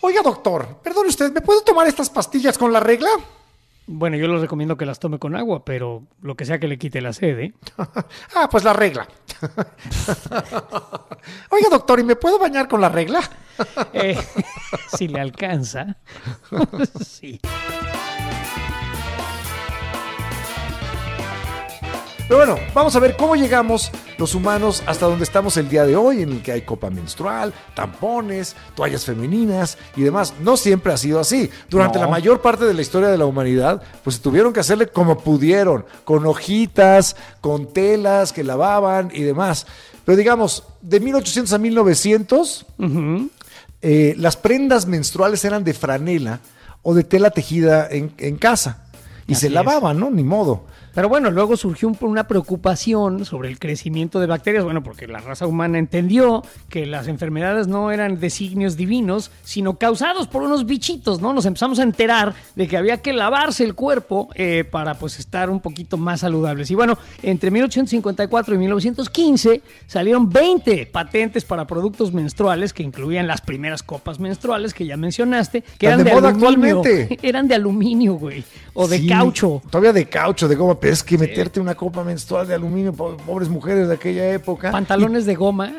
[0.01, 3.09] Oiga, doctor, perdone usted, ¿me puedo tomar estas pastillas con la regla?
[3.89, 6.77] Bueno, yo les recomiendo que las tome con agua, pero lo que sea que le
[6.77, 7.53] quite la sed, ¿eh?
[8.35, 9.07] ah, pues la regla.
[11.49, 13.21] Oiga, doctor, ¿y me puedo bañar con la regla?
[13.91, 14.15] Eh,
[14.95, 15.97] si le alcanza.
[17.03, 17.41] sí.
[22.27, 25.95] Pero bueno, vamos a ver cómo llegamos los humanos hasta donde estamos el día de
[25.95, 30.33] hoy, en el que hay copa menstrual, tampones, toallas femeninas y demás.
[30.41, 31.49] No siempre ha sido así.
[31.69, 32.03] Durante No.
[32.05, 35.85] la mayor parte de la historia de la humanidad, pues tuvieron que hacerle como pudieron,
[36.03, 39.65] con hojitas, con telas que lavaban y demás.
[40.03, 42.65] Pero digamos, de 1800 a 1900,
[43.81, 46.41] eh, las prendas menstruales eran de franela
[46.81, 48.83] o de tela tejida en, en casa.
[49.27, 50.09] Y Así se lavaban, ¿no?
[50.09, 50.65] Ni modo.
[50.97, 55.19] Pero bueno, luego surgió un- una preocupación sobre el crecimiento de bacterias, bueno, porque la
[55.19, 61.21] raza humana entendió que las enfermedades no eran designios divinos, sino causados por unos bichitos,
[61.21, 61.33] ¿no?
[61.33, 65.51] Nos empezamos a enterar de que había que lavarse el cuerpo eh, para pues estar
[65.51, 66.71] un poquito más saludables.
[66.71, 73.41] Y bueno, entre 1854 y 1915 salieron 20 patentes para productos menstruales que incluían las
[73.41, 76.33] primeras copas menstruales que ya mencionaste, que eran de de, aluminio.
[76.79, 77.19] actualmente.
[77.27, 79.61] Eran de aluminio, güey, o de Sí, caucho.
[79.69, 83.17] Todavía de caucho, de goma, pero es que meterte una copa menstrual de aluminio, po-
[83.17, 84.71] pobres mujeres de aquella época.
[84.71, 85.73] Pantalones de goma.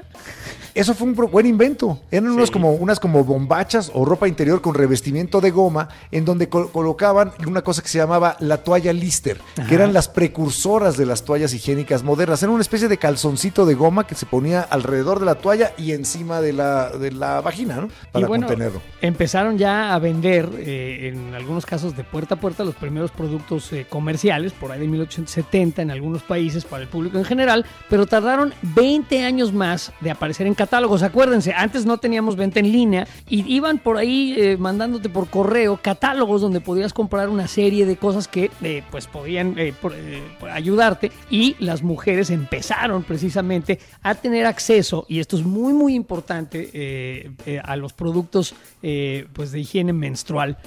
[0.78, 1.98] Y eso fue un buen invento.
[2.08, 6.48] Eran unos como, unas como bombachas o ropa interior con revestimiento de goma en donde
[6.48, 11.24] colocaban una cosa que se llamaba la toalla Lister, que eran las precursoras de las
[11.24, 12.44] toallas higiénicas modernas.
[12.44, 15.90] Era una especie de calzoncito de goma que se ponía alrededor de la toalla y
[15.90, 17.88] encima de la, de la vagina, ¿no?
[18.12, 18.80] Para contenerlo.
[19.02, 23.72] Empezaron ya a vender, eh, en algunos casos de puerta a puerta, los primeros productos
[23.72, 28.06] eh, comerciales, por ahí de 1870 en algunos países para el público en general, pero
[28.06, 31.02] tardaron 20 años más de aparecer en catálogos.
[31.02, 35.80] Acuérdense, antes no teníamos venta en línea y iban por ahí eh, mandándote por correo
[35.82, 38.50] catálogos donde podías comprar una serie de cosas que
[38.90, 39.56] pues podían
[40.52, 47.32] ayudarte y las mujeres empezaron precisamente a tener acceso, y esto es muy muy importante,
[47.64, 48.54] a los productos
[49.32, 50.58] pues de higiene menstrual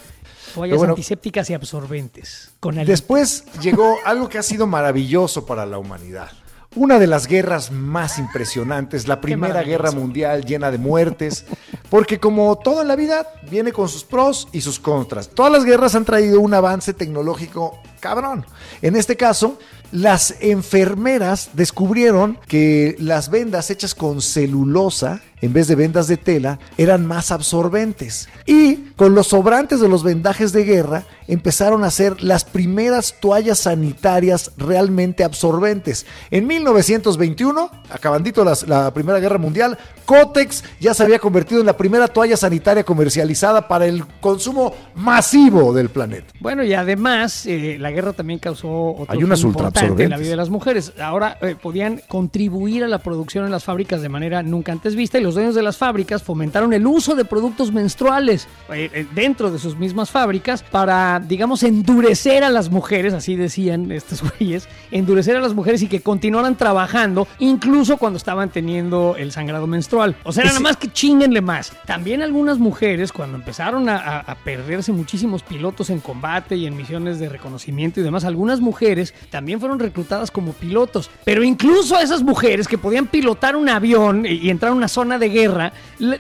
[0.54, 2.52] Toallas antisépticas y absorbentes.
[2.86, 6.32] Después llegó algo que ha sido maravilloso para la humanidad.
[6.74, 11.44] Una de las guerras más impresionantes, la Primera Guerra Mundial llena de muertes,
[11.90, 15.28] porque como todo en la vida, viene con sus pros y sus contras.
[15.28, 18.46] Todas las guerras han traído un avance tecnológico cabrón.
[18.82, 19.60] En este caso,
[19.92, 26.60] las enfermeras descubrieron que las vendas hechas con celulosa en vez de vendas de tela,
[26.78, 28.30] eran más absorbentes.
[28.46, 33.60] Y con los sobrantes de los vendajes de guerra, empezaron a hacer las primeras toallas
[33.60, 36.06] sanitarias realmente absorbentes.
[36.30, 41.78] En 1921, acabandito la, la Primera Guerra Mundial, Cotex ya se había convertido en la
[41.78, 46.34] primera toalla sanitaria comercializada para el consumo masivo del planeta.
[46.40, 50.32] Bueno, y además, eh, la guerra también causó otro Hay unas importante en la vida
[50.32, 50.92] de las mujeres.
[51.02, 55.18] Ahora eh, podían contribuir a la producción en las fábricas de manera nunca antes vista
[55.18, 59.52] y los dueños de las fábricas fomentaron el uso de productos menstruales eh, eh, dentro
[59.52, 65.36] de sus mismas fábricas para, digamos, endurecer a las mujeres, así decían estos güeyes, endurecer
[65.36, 70.16] a las mujeres y que continuaran trabajando incluso cuando estaban teniendo el sangrado menstrual.
[70.24, 71.74] O sea, nada más que chinguenle más.
[71.86, 77.20] También algunas mujeres, cuando empezaron a, a perderse muchísimos pilotos en combate y en misiones
[77.20, 81.10] de reconocimiento y demás, algunas mujeres también fueron reclutadas como pilotos.
[81.24, 85.18] Pero incluso a esas mujeres que podían pilotar un avión y entrar a una zona
[85.22, 85.72] de guerra,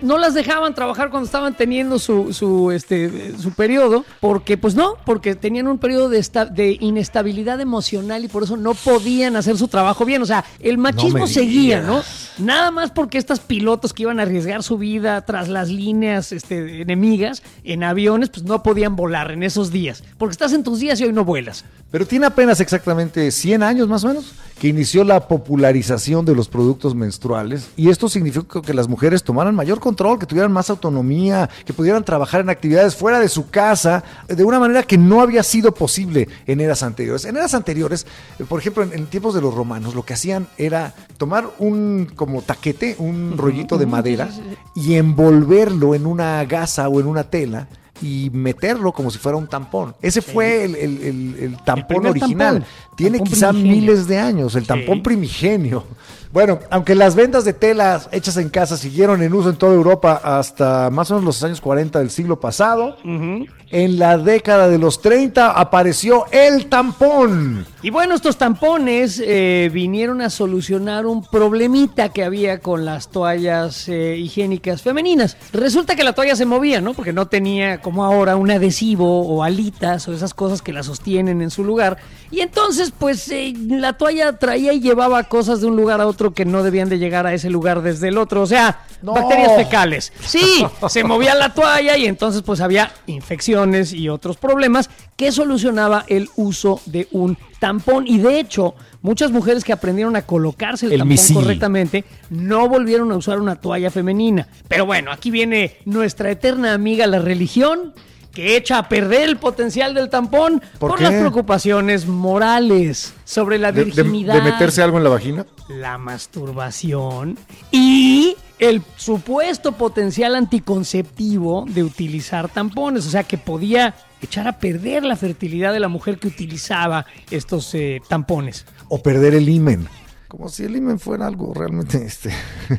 [0.01, 4.95] no las dejaban trabajar cuando estaban teniendo su, su, este, su periodo, porque pues no,
[5.05, 9.67] porque tenían un periodo de, de inestabilidad emocional y por eso no podían hacer su
[9.67, 10.21] trabajo bien.
[10.21, 12.01] O sea, el machismo seguía, ¿no?
[12.37, 16.81] Nada más porque estas pilotos que iban a arriesgar su vida tras las líneas este,
[16.81, 20.99] enemigas en aviones, pues no podían volar en esos días, porque estás en tus días
[21.01, 21.65] y hoy no vuelas.
[21.89, 26.47] Pero tiene apenas exactamente 100 años más o menos que inició la popularización de los
[26.47, 31.49] productos menstruales y esto significó que las mujeres tomaran mayor control, que tuvieran más autonomía,
[31.65, 35.41] que pudieran trabajar en actividades fuera de su casa de una manera que no había
[35.43, 37.25] sido posible en eras anteriores.
[37.25, 38.05] En eras anteriores,
[38.37, 42.41] eh, por ejemplo, en, tiempos de los romanos, lo que hacían era tomar un como
[42.41, 44.29] taquete, un rollito de madera
[44.75, 47.67] y envolverlo en una gasa o en una tela
[48.01, 49.95] y meterlo como si fuera un tampón.
[50.01, 52.65] Ese fue el, tampón original.
[52.95, 55.85] Tiene quizá miles de años, el tampón primigenio.
[56.33, 60.21] Bueno, aunque las vendas de telas hechas en casa siguieron en uso en toda Europa
[60.23, 65.01] hasta más o menos los años 40 del siglo pasado, en la década de los
[65.01, 67.65] 30 apareció el tampón.
[67.81, 73.89] Y bueno, estos tampones eh, vinieron a solucionar un problemita que había con las toallas
[73.89, 75.35] eh, higiénicas femeninas.
[75.51, 76.93] Resulta que la toalla se movía, ¿no?
[76.93, 81.41] Porque no tenía como ahora un adhesivo o alitas o esas cosas que la sostienen
[81.41, 81.97] en su lugar.
[82.31, 86.33] Y entonces, pues eh, la toalla traía y llevaba cosas de un lugar a otro
[86.33, 88.41] que no debían de llegar a ese lugar desde el otro.
[88.41, 90.13] O sea, bacterias fecales.
[90.25, 96.05] Sí, se movía la toalla y entonces pues había infecciones y otros problemas que solucionaba
[96.07, 98.07] el uso de un tampón.
[98.07, 103.17] Y de hecho, muchas mujeres que aprendieron a colocarse el, tampón correctamente no volvieron a
[103.17, 104.47] usar una toalla femenina.
[104.69, 107.93] Pero bueno, aquí viene nuestra eterna amiga la religión
[108.33, 114.35] que echa a perder el potencial del tampón por, las preocupaciones morales sobre la virginidad.
[114.35, 115.45] De, meterse algo en la vagina?
[115.69, 117.37] La masturbación
[117.71, 125.03] y el supuesto potencial anticonceptivo de utilizar tampones, o sea que podía echar a perder
[125.03, 128.65] la fertilidad de la mujer que utilizaba estos eh, tampones.
[128.87, 129.87] O perder el himen.
[130.27, 132.31] Como si el himen fuera algo realmente este.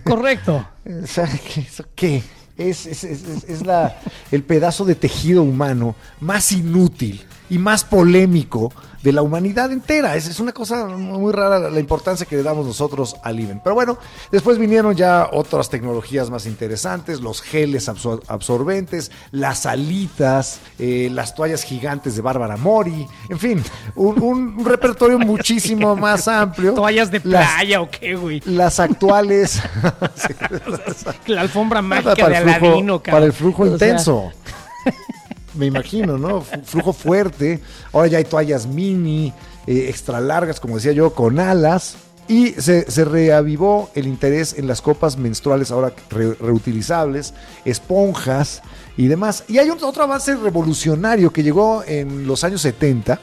[0.04, 0.66] Correcto.
[0.84, 2.22] ¿Eso qué?
[2.68, 3.98] Es, es, es, la,
[4.30, 7.20] el pedazo de tejido humano más inútil
[7.50, 8.72] y más polémico
[9.02, 10.16] de la humanidad entera.
[10.16, 13.60] Es, es una cosa muy rara la importancia que le damos nosotros al IBEN.
[13.62, 13.98] Pero bueno,
[14.30, 21.34] después vinieron ya otras tecnologías más interesantes, los geles absor- absorbentes, las alitas, eh, las
[21.34, 23.62] toallas gigantes de Bárbara Mori, en fin,
[23.96, 26.74] un, un repertorio muchísimo más amplio.
[26.74, 28.40] ¿Toallas de Las- playa o qué, güey?
[28.46, 29.60] Las actuales.
[30.14, 30.34] Sí,
[31.26, 34.32] La alfombra mágica de para, el flujo, Aladino, para el flujo intenso.
[35.54, 36.40] Me imagino, ¿no?
[36.42, 37.60] Flujo fuerte.
[37.92, 39.32] Ahora ya hay toallas mini,
[39.66, 41.96] eh, extra largas, como decía yo, con alas.
[42.28, 47.34] Y se, se reavivó el interés en las copas menstruales ahora re- reutilizables,
[47.64, 48.62] esponjas
[48.96, 49.44] y demás.
[49.48, 53.18] Y hay un- otro avance revolucionario que llegó en los años 70,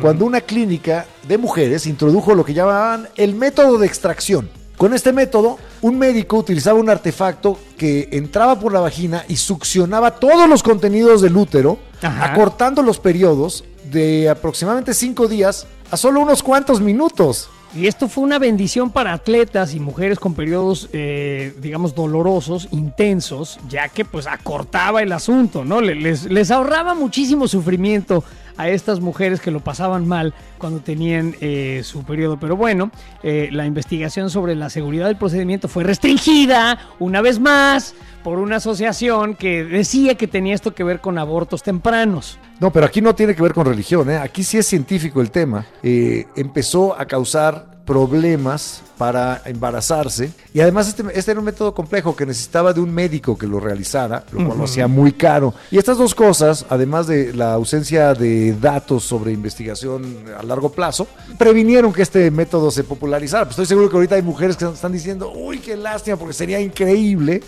[0.00, 4.48] cuando una clínica de mujeres introdujo lo que llamaban el método de extracción.
[4.76, 10.12] Con este método, un médico utilizaba un artefacto que entraba por la vagina y succionaba
[10.16, 12.32] todos los contenidos del útero, Ajá.
[12.32, 17.48] acortando los periodos de aproximadamente cinco días a solo unos cuantos minutos.
[17.76, 23.58] Y esto fue una bendición para atletas y mujeres con periodos, eh, digamos, dolorosos, intensos,
[23.68, 25.80] ya que pues acortaba el asunto, ¿no?
[25.80, 28.22] Le- Les, les ahorraba muchísimo sufrimiento
[28.56, 32.38] a estas mujeres que lo pasaban mal cuando tenían eh, su periodo.
[32.38, 32.90] Pero bueno,
[33.22, 38.56] eh, la investigación sobre la seguridad del procedimiento fue restringida una vez más por una
[38.56, 42.38] asociación que decía que tenía esto que ver con abortos tempranos.
[42.60, 44.16] No, pero aquí no tiene que ver con religión, ¿eh?
[44.16, 45.66] aquí sí es científico el tema.
[45.82, 52.24] Empezó a causar problemas para embarazarse y además este, este era un método complejo que
[52.24, 55.52] necesitaba de un médico que lo realizara, lo cual lo hacía muy caro.
[55.70, 61.06] Y estas dos cosas, además de la ausencia de datos sobre investigación a largo plazo,
[61.38, 63.44] previnieron que este método se popularizara.
[63.44, 66.60] Pues estoy seguro que ahorita hay mujeres que están diciendo, uy, qué lástima, porque sería
[66.60, 67.42] increíble.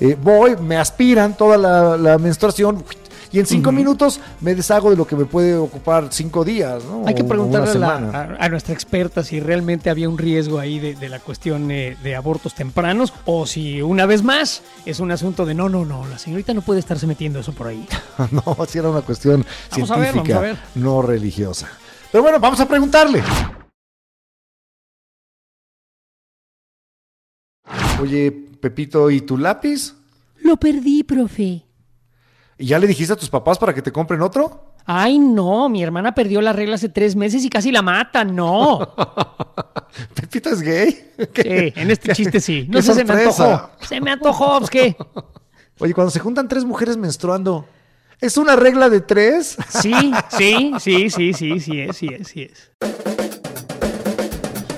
[0.00, 2.84] Eh, voy, me aspiran toda la, la menstruación
[3.34, 7.02] y en cinco minutos me deshago de lo que me puede ocupar cinco días, ¿no?
[7.06, 8.36] Hay que preguntarle a, una la- semana.
[8.38, 11.96] a- a nuestra experta si realmente había un riesgo ahí de, de la cuestión eh,
[12.02, 16.06] de abortos tempranos o si una vez más es un asunto de no, no, no,
[16.06, 17.86] la señorita no puede estarse metiendo eso por ahí.
[18.30, 20.58] no, si era una cuestión Vamos a ver, científica, vamos a ver.
[20.76, 21.68] no religiosa.
[22.12, 23.20] Pero bueno, vamos a preguntarle.
[28.00, 29.94] Oye, Pepito, ¿y tu lápiz?
[30.42, 31.62] Lo perdí, profe.
[32.58, 34.74] ¿Y ya le dijiste a tus papás para que te compren otro?
[34.86, 38.94] Ay, no, mi hermana perdió la regla hace tres meses y casi la mata, no.
[40.14, 41.12] ¿Pepito es gay?
[41.32, 41.72] ¿Qué?
[41.74, 42.66] Sí, en este chiste sí.
[42.70, 43.70] No sé, se me antojó.
[43.80, 44.96] Se me antojó, pues, ¿qué?
[45.80, 47.66] Oye, cuando se juntan tres mujeres menstruando,
[48.20, 49.56] ¿es una regla de tres?
[49.68, 52.70] Sí, sí, sí, sí, sí, sí es, sí es, sí es.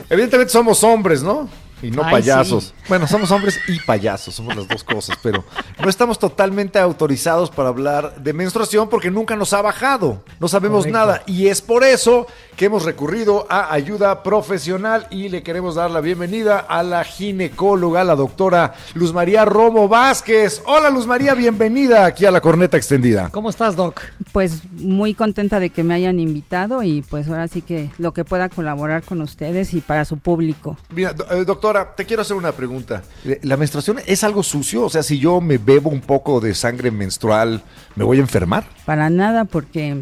[0.09, 1.49] Evidentemente somos hombres, ¿no?
[1.83, 2.65] Y no Ay, payasos.
[2.65, 2.73] sí.
[2.89, 5.45] Bueno, somos hombres y payasos, somos las dos cosas, pero
[5.83, 10.23] no estamos totalmente autorizados para hablar de menstruación porque nunca nos ha bajado.
[10.41, 10.99] No sabemos Correcto.
[10.99, 15.91] nada y es por eso que hemos recurrido a ayuda profesional y le queremos dar
[15.91, 20.63] la bienvenida a la ginecóloga, la doctora Luz María Romo Vázquez.
[20.67, 23.29] Hola Luz María, bienvenida aquí a la corneta extendida.
[23.31, 24.01] ¿Cómo estás, Doc?
[24.33, 28.25] Pues muy contenta de que me hayan invitado y pues ahora sí que lo que
[28.25, 30.79] pueda colaborar con ustedes y para su público.
[30.95, 33.03] Mira, eh, doctora, te quiero hacer una pregunta.
[33.25, 34.85] Eh, ¿La menstruación es algo sucio?
[34.85, 37.63] O sea, si yo me bebo un poco de sangre menstrual,
[37.97, 38.65] ¿me voy a enfermar?
[38.85, 40.01] Para nada porque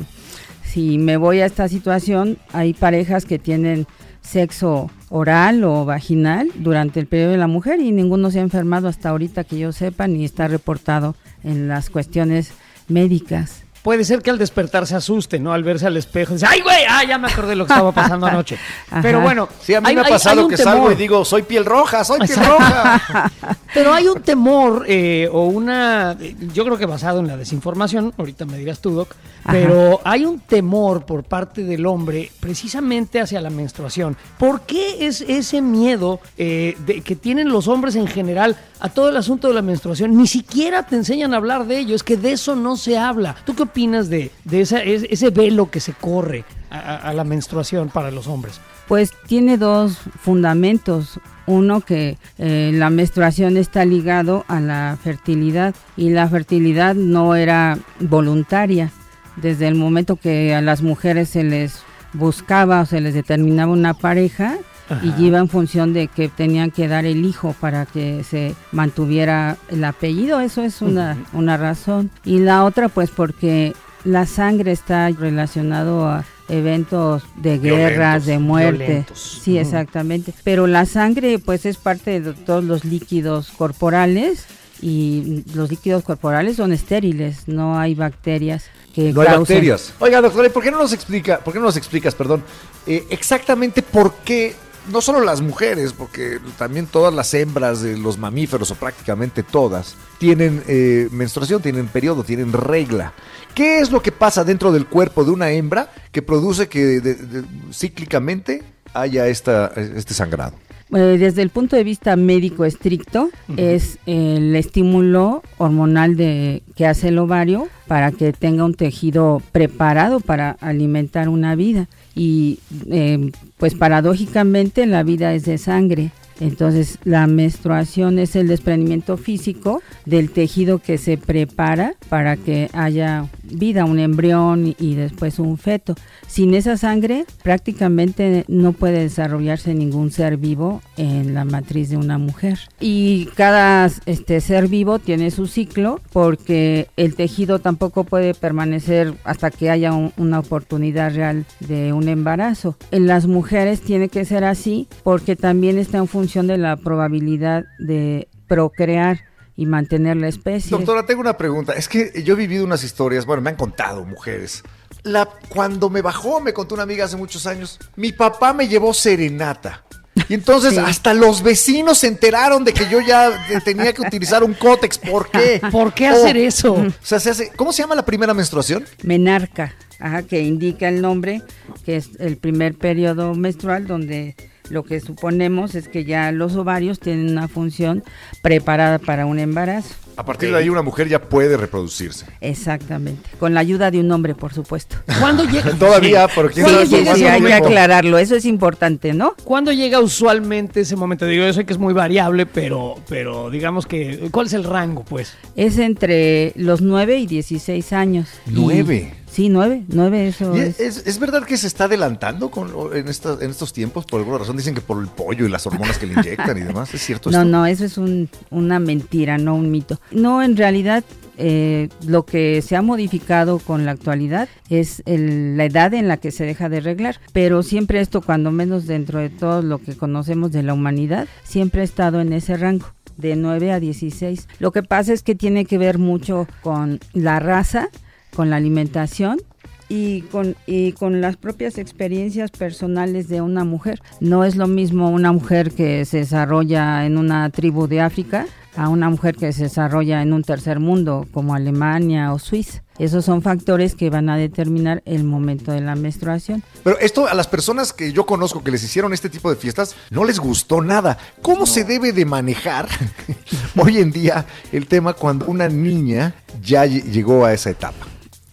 [0.63, 3.87] si me voy a esta situación hay parejas que tienen
[4.21, 8.89] sexo oral o vaginal durante el periodo de la mujer y ninguno se ha enfermado
[8.89, 12.53] hasta ahorita que yo sepa ni está reportado en las cuestiones
[12.89, 13.64] médicas.
[13.85, 15.53] Puede ser que al despertar se asuste, ¿no?
[15.53, 16.85] Al verse al espejo, dice, ¡ay, güey!
[16.89, 18.59] ¡Ah, ya me acordé de lo que estaba pasando anoche!
[18.91, 19.03] Ajá.
[19.03, 21.43] Pero bueno, Sí, a mí hay- me ha pasado hay que salgo y digo, soy
[21.43, 23.31] piel roja, soy piel roja.
[23.75, 26.17] Pero hay un temor eh, o una,
[26.55, 29.11] yo creo que basado en la desinformación, ahorita me dirás tú, Doc,
[29.43, 29.53] Ajá.
[29.53, 34.17] pero hay un temor por parte del hombre precisamente hacia la menstruación.
[34.39, 39.09] ¿Por qué es ese miedo eh, de, que tienen los hombres en general a todo
[39.09, 40.17] el asunto de la menstruación?
[40.17, 43.35] Ni siquiera te enseñan a hablar de ello, es que de eso no se habla.
[43.45, 47.89] ¿Tú qué opinas de, de esa- es- ese velo que se corre a la menstruación
[47.89, 48.61] para los hombres?
[48.89, 51.19] Pues tiene dos fundamentos.
[51.47, 57.79] Uno que eh, la menstruación está ligado a la fertilidad y la fertilidad no era
[58.01, 58.91] voluntaria.
[59.37, 61.83] Desde el momento que a las mujeres se les
[62.13, 64.57] buscaba o se les determinaba una pareja
[64.89, 65.01] Ajá.
[65.03, 69.57] y iba en función de que tenían que dar el hijo para que se mantuviera
[69.69, 72.11] el apellido, eso es una, una razón.
[72.25, 73.73] Y la otra pues porque
[74.05, 78.85] la sangre está relacionado a eventos de guerras, de muerte.
[78.85, 79.41] violentos.
[79.43, 80.35] Sí, exactamente.
[80.45, 84.47] Pero la sangre pues es parte de todos los líquidos corporales
[84.83, 89.95] y los líquidos corporales son estériles, no hay bacterias que no hay bacterias.
[89.99, 92.45] Oiga, doctora, ¿y por qué no nos explica, por qué no nos explicas, perdón,
[92.87, 94.55] eh, exactamente por qué
[94.93, 99.97] no solo las mujeres, porque también todas las hembras de los mamíferos o prácticamente todas
[100.19, 103.13] tienen eh, menstruación, tienen periodo, tienen regla.
[103.55, 107.15] ¿Qué es lo que pasa dentro del cuerpo de una hembra que produce que de-
[107.15, 110.57] de- cíclicamente haya esta, este sangrado?
[110.93, 117.09] Eh, desde el punto de vista médico estricto, es el estímulo hormonal de, que hace
[117.09, 121.89] el ovario para que tenga un tejido preparado para alimentar una vida.
[122.15, 126.13] Y eh, pues paradójicamente la vida es de sangre.
[126.41, 133.27] Entonces la menstruación es el desprendimiento físico del tejido que se prepara para que haya
[133.43, 135.95] vida, un embrión y, después un feto.
[136.27, 142.19] Sin esa sangre prácticamente no puede desarrollarse ningún ser vivo en la matriz de una
[142.19, 142.59] mujer.
[142.81, 149.51] Y cada este ser vivo tiene su ciclo porque el tejido tampoco puede permanecer hasta
[149.51, 152.77] que haya un- una oportunidad real de un embarazo.
[152.91, 158.29] En las mujeres tiene que ser así porque también está en de la probabilidad de
[158.49, 159.21] procrear
[159.57, 160.71] y mantener la especie.
[160.71, 161.75] Doctora, tengo una pregunta.
[161.75, 164.63] Es que yo he vivido unas historias, bueno, me han contado mujeres.
[165.05, 168.95] La, cuando me bajó, me contó una amiga hace muchos años, mi papá me llevó
[168.95, 169.85] serenata.
[170.29, 170.79] Y entonces Sí.
[170.79, 173.31] hasta los vecinos se enteraron de que yo ya
[173.65, 174.99] tenía que utilizar un cótex.
[174.99, 175.61] ¿Por qué?
[175.71, 176.75] ¿Por qué hacer eso?
[176.75, 178.85] O sea, se hace, ¿cómo se llama la primera menstruación?
[179.03, 181.43] menarca, ajá, que indica el nombre,
[181.85, 184.35] que es el primer periodo menstrual donde
[184.71, 188.03] lo que suponemos es que ya los ovarios tienen una función
[188.43, 189.95] preparada para un embarazo.
[190.17, 192.27] A partir de ahí una mujer ya puede reproducirse.
[192.41, 194.97] Exactamente, con la ayuda de un hombre, por supuesto.
[195.21, 195.73] ¿Cuándo llega?
[195.79, 199.35] Todavía, pero quién ¿Cuándo llega Sí, hay que aclararlo, eso es importante, ¿no?
[199.45, 201.27] ¿Cuándo llega usualmente ese momento?
[201.27, 205.05] Digo, yo sé que es muy variable, pero, pero digamos que, ¿cuál es el rango,
[205.05, 205.35] pues?
[205.57, 208.29] Es entre los 9 y 16 años.
[208.47, 209.13] Y- ¿Nueve?
[209.35, 210.81] Sí, 9, 9 eso ¿Y es.
[210.81, 214.05] es, es verdad que se está adelantando con, en, esta- en estos tiempos?
[214.07, 216.61] Por alguna razón dicen que por el pollo y las hormonas que le inyectan y
[216.65, 216.95] demás.
[216.95, 217.51] ¿Es cierto No, esto?
[217.51, 220.01] no, eso es un- una mentira, no un mito.
[220.13, 221.03] No, en realidad
[221.37, 226.17] eh, lo que se ha modificado con la actualidad es el- la edad en la
[226.19, 229.97] que se deja de arreglar, pero siempre esto, cuando menos dentro de todo lo que
[229.97, 234.49] conocemos de la humanidad, siempre ha estado en ese rango de 9 a 16.
[234.61, 237.89] Lo que pasa es que tiene que ver mucho con la raza,
[238.35, 239.41] con la alimentación
[239.89, 244.01] y con, y con las propias experiencias personales de una mujer.
[244.21, 248.89] No es lo mismo una mujer que se desarrolla en una tribu de África a
[248.89, 252.83] una mujer que se desarrolla en un tercer mundo como Alemania o Suiza.
[252.99, 256.63] Esos son factores que van a determinar el momento de la menstruación.
[256.83, 259.95] Pero esto a las personas que yo conozco que les hicieron este tipo de fiestas
[260.11, 261.19] no les gustó nada.
[261.43, 262.89] ¿Cómo se debe de manejar
[263.77, 268.07] hoy en día el tema cuando una niña ya lle- llegó a esa etapa?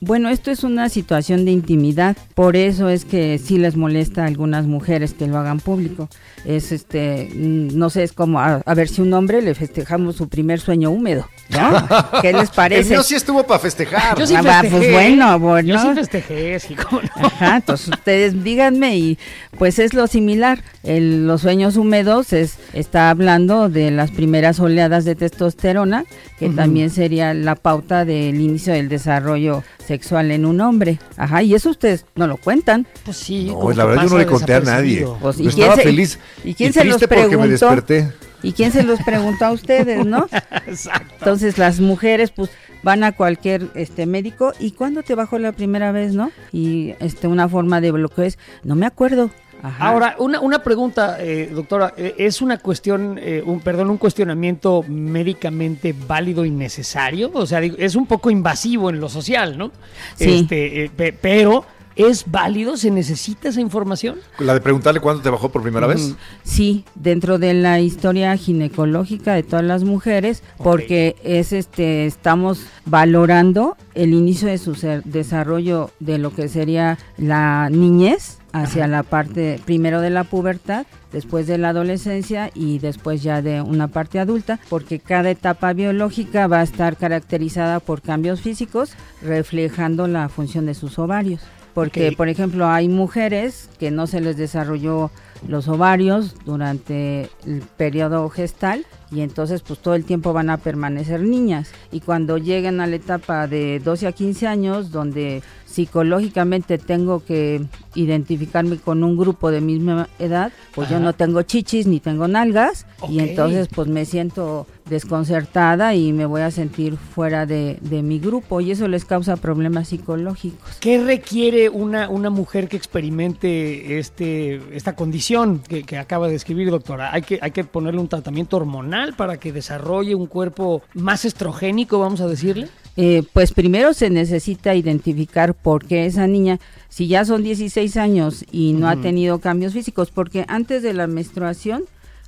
[0.04, 4.26] Bueno, esto es una situación de intimidad, por eso es que sí les molesta a
[4.26, 6.10] algunas mujeres que lo hagan público.
[6.44, 10.16] Es este, mm, no sé, es como a, a ver si un hombre le festejamos
[10.16, 12.20] su primer sueño húmedo, ¿no?
[12.24, 12.90] ¿Qué les El parece?
[12.90, 14.18] mío sí estuvo para festejar.
[14.18, 14.78] Yo sí Ah, va, festejé.
[14.78, 15.70] pues bueno, bueno.
[15.70, 17.10] Yo sí festejé, sí, cómo no.
[17.28, 19.20] Ajá, entonces ustedes díganme y
[19.60, 20.64] pues es lo similar.
[20.82, 26.06] El- los sueños húmedos es, está hablando de las primeras oleadas de testosterona,
[26.40, 31.00] que también sería la pauta del inicio del desarrollo sexual en un hombre.
[31.18, 32.88] Ajá, y eso ustedes no lo cuentan.
[33.04, 33.46] Pues sí.
[33.46, 35.06] No, la que verdad yo no le conté a nadie.
[35.22, 37.44] Pues, ¿y Yo quién estaba se- feliz y quién y se los triste porque me
[37.48, 37.50] preguntó?
[37.76, 38.12] desperté.
[38.44, 40.28] ¿Y quién se los preguntó a ustedes, no?
[40.68, 41.14] Exacto.
[41.20, 42.50] Entonces las mujeres pues
[42.84, 46.32] van a cualquier este médico y ¿cuándo te bajó la primera vez, no?
[46.52, 49.30] Y este una forma de bloqueo es no me acuerdo.
[49.64, 49.90] Ajá.
[49.90, 51.94] Ahora, una, una pregunta, eh, doctora.
[51.96, 57.30] eh, ¿Es una cuestión, eh, un, perdón, un cuestionamiento médicamente válido y necesario?
[57.32, 59.72] O sea, es un poco invasivo en lo social, ¿no?
[60.16, 60.40] Sí.
[60.42, 61.64] Este, eh, pe- pero,
[61.96, 62.78] ¿es válido?
[62.78, 64.18] ¿Se necesita esa información?
[64.40, 66.16] La de preguntarle cuándo te bajó por primera vez.
[66.44, 73.76] Sí, dentro de la historia ginecológica de todas las mujeres, porque es este estamos valorando
[73.94, 79.60] el inicio de su ser- desarrollo de lo que sería la niñez hacia la parte
[79.66, 84.60] primero de la pubertad, después de la adolescencia y después ya de una parte adulta,
[84.70, 90.74] porque cada etapa biológica va a estar caracterizada por cambios físicos reflejando la función de
[90.74, 91.42] sus ovarios.
[91.74, 95.12] Porque, por ejemplo, hay mujeres que no se les desarrolló
[95.48, 101.22] los ovarios durante el periodo gestal y entonces pues todo el tiempo van a permanecer
[101.22, 101.72] niñas.
[101.92, 107.62] Y cuando lleguen a la etapa de 12 a 15 años donde psicológicamente tengo que
[107.96, 112.86] identificarme con un grupo de misma edad, pues yo no tengo chichis ni tengo nalgas
[113.10, 118.62] y entonces pues me siento desconcertada y me voy a sentir fuera de, mi grupo
[118.62, 120.78] y eso les causa problemas psicológicos.
[120.80, 125.31] ¿Qué requiere una, una mujer que experimente este, esta condición
[125.68, 127.14] que, que acaba de escribir, doctora?
[127.14, 132.00] ¿Hay que, ¿Hay que ponerle un tratamiento hormonal para que desarrolle un cuerpo más estrogénico,
[132.00, 132.70] vamos a decirle?
[132.98, 136.60] Eh, pues primero se necesita identificar por qué esa niña,
[136.90, 141.08] si ya son 16 años y no ha tenido cambios físicos, porque antes de la
[141.08, 141.84] menstruación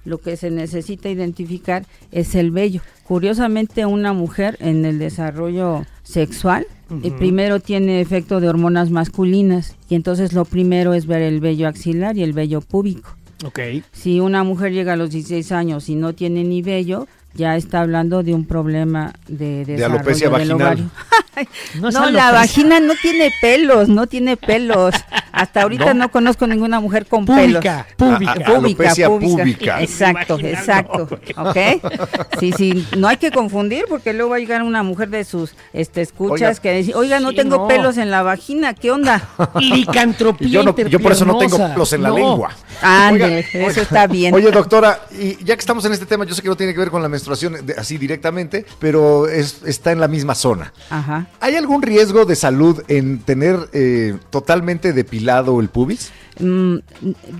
[0.06, 2.82] lo que se necesita identificar es el vello.
[3.04, 6.68] Curiosamente, una mujer en el desarrollo sexual
[7.01, 11.68] eh, primero tiene efecto de hormonas masculinas y entonces lo primero es ver el vello
[11.68, 13.16] axilar y el vello púbico.
[13.43, 13.84] Okay.
[13.91, 17.82] Si una mujer llega a los 16 años y no tiene ni vello, ya está
[17.82, 20.90] hablando de un problema de de alopecia vaginal.
[21.82, 24.94] no, la vagina no tiene pelos, no tiene pelos.
[25.32, 27.64] Hasta ahorita no, conozco ninguna mujer con pelos.
[27.64, 29.82] Pública, pública, pública.
[29.82, 31.10] Exacto, exacto.
[31.38, 31.58] ¿Ok?
[32.40, 35.56] Sí, sí, no hay que confundir porque luego va a llegar una mujer de sus
[35.74, 39.28] este, escuchas que dice, oiga, no tengo pelos en la vagina, ¿qué onda?
[39.60, 42.52] Licantropía yo, yo por eso no tengo pelos en la lengua.
[43.54, 44.36] Eso está bien.
[44.36, 46.80] Oye, doctora, y ya que estamos en este tema, yo sé que no tiene que
[46.80, 47.23] ver con la menstruación
[47.78, 50.74] así directamente, pero es, está en la misma zona.
[50.90, 51.28] Ajá.
[51.40, 56.12] ¿Hay algún riesgo de salud en tener eh, totalmente depilado el pubis?
[56.40, 56.78] Mm,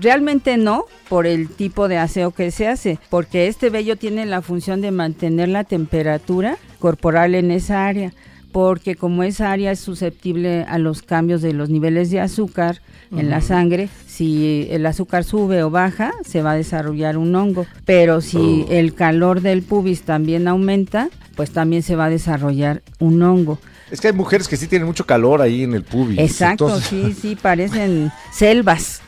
[0.00, 4.42] realmente no, por el tipo de aseo que se hace, porque este vello tiene la
[4.42, 8.12] función de mantener la temperatura corporal en esa área
[8.54, 12.80] porque como esa área es susceptible a los cambios de los niveles de azúcar
[13.10, 17.66] en la sangre, si el azúcar sube o baja, se va a desarrollar un hongo,
[17.84, 18.70] pero si oh.
[18.70, 23.58] el calor del pubis también aumenta, pues también se va a desarrollar un hongo.
[23.90, 26.18] Es que hay mujeres que sí tienen mucho calor ahí en el pubis.
[26.18, 29.02] Exacto, sí, sí, parecen selvas.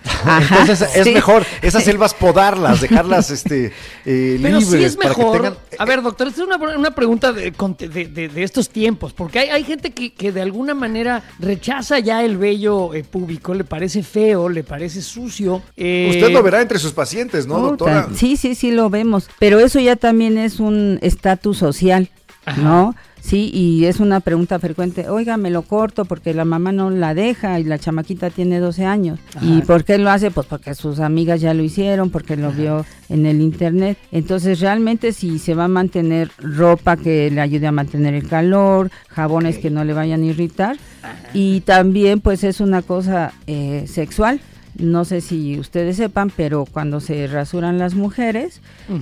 [0.50, 3.72] entonces es mejor esas selvas podarlas, dejarlas este,
[4.04, 4.68] eh, Pero libres.
[4.68, 5.56] Sí es mejor.
[5.78, 9.90] A ver, doctor, esta es una, pregunta de, de, estos tiempos, porque hay, hay gente
[9.90, 15.02] que, de alguna manera rechaza ya el vello eh, público, le parece feo, le parece
[15.02, 15.62] sucio.
[15.76, 18.08] Eh, Usted lo verá entre sus pacientes, ¿no, doctora?
[18.14, 22.10] Sí, sí, sí lo vemos, pero eso ya también es un estatus social,
[22.56, 22.94] ¿no?
[23.26, 27.12] Sí, y es una pregunta frecuente, oiga, me lo corto porque la mamá no la
[27.12, 29.18] deja y la chamaquita tiene 12 años.
[29.40, 30.30] ¿Y por qué lo hace?
[30.30, 33.98] Pues porque sus amigas ya lo hicieron, porque lo vio en el internet.
[34.12, 38.92] Entonces, realmente si se va a mantener ropa que le ayude a mantener el calor,
[39.08, 40.76] jabones que no le vayan a irritar,
[41.34, 44.40] y también pues es una cosa eh, sexual.
[44.78, 48.60] No sé si ustedes sepan, pero cuando se rasuran las mujeres,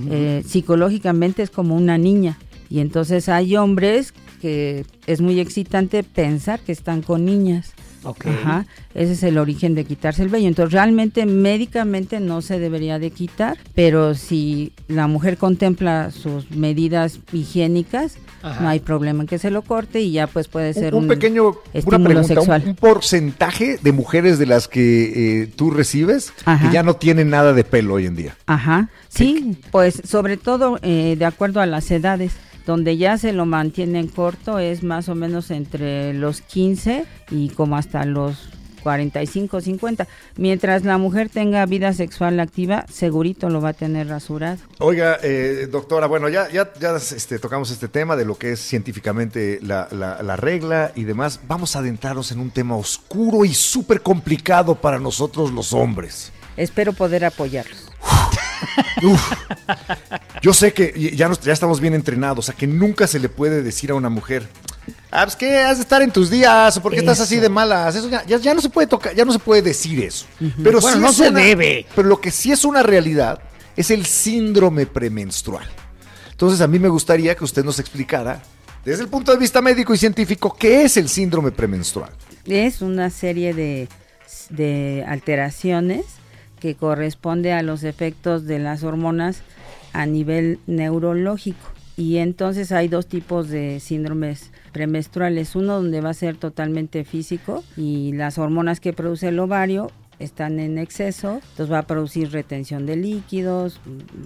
[0.09, 2.39] eh, psicológicamente es como una niña.
[2.69, 7.73] Y entonces hay hombres que es muy excitante pensar que están con niñas.
[8.05, 10.47] Ajá, ese es el origen de quitarse el vello.
[10.47, 17.19] Entonces, realmente médicamente no se debería de quitar, pero si la mujer contempla sus medidas
[17.31, 18.17] higiénicas,
[18.61, 21.55] no hay problema en que se lo corte y ya pues puede ser un, pequeño
[21.73, 22.63] estímulo sexual.
[22.63, 27.53] Un, porcentaje de mujeres de las que eh, tú recibes que ya no tienen nada
[27.53, 28.37] de pelo hoy en día.
[28.45, 32.33] Ajá, sí, pues sobre todo eh, de acuerdo a las edades
[32.65, 37.77] donde ya se lo mantienen corto es más o menos entre los 15 y como
[37.77, 38.49] hasta los
[38.85, 40.07] 45, 50.
[40.37, 44.59] Mientras la mujer tenga vida sexual activa, segurito lo va a tener rasurado.
[44.77, 48.59] Oiga, eh, doctora, bueno, ya, ya, ya este, tocamos este tema de lo que es
[48.59, 51.39] científicamente la, la regla y demás.
[51.47, 56.31] Vamos a adentrarnos en un tema oscuro y súper complicado para nosotros los hombres.
[56.55, 57.84] Espero poder apoyarlos.
[60.41, 63.91] Yo sé que ya, ya estamos bien entrenados, a que nunca se le puede decir
[63.91, 64.47] a una mujer,
[65.11, 67.95] ah, pues que has de estar en tus días, o porque estás así de malas.
[67.95, 70.25] Eso ya, no se puede tocar, ya no se puede decir eso.
[70.63, 71.85] Pero bueno, no se debe.
[71.95, 73.39] Pero lo que sí es una realidad
[73.75, 75.67] es el síndrome premenstrual.
[76.31, 78.41] Entonces a mí me gustaría que usted nos explicara,
[78.83, 82.11] desde el punto de vista médico y científico, qué es el síndrome premenstrual.
[82.45, 83.87] Es una serie de,
[84.49, 86.05] de alteraciones
[86.65, 89.43] que corresponde a los efectos de las hormonas
[89.93, 91.67] a nivel neurológico.
[91.95, 97.63] Y entonces hay dos tipos de síndromes premenstruales, uno donde va a ser totalmente físico
[97.77, 102.85] y las hormonas que produce el ovario están en exceso, entonces va a producir retención
[102.85, 103.79] de líquidos,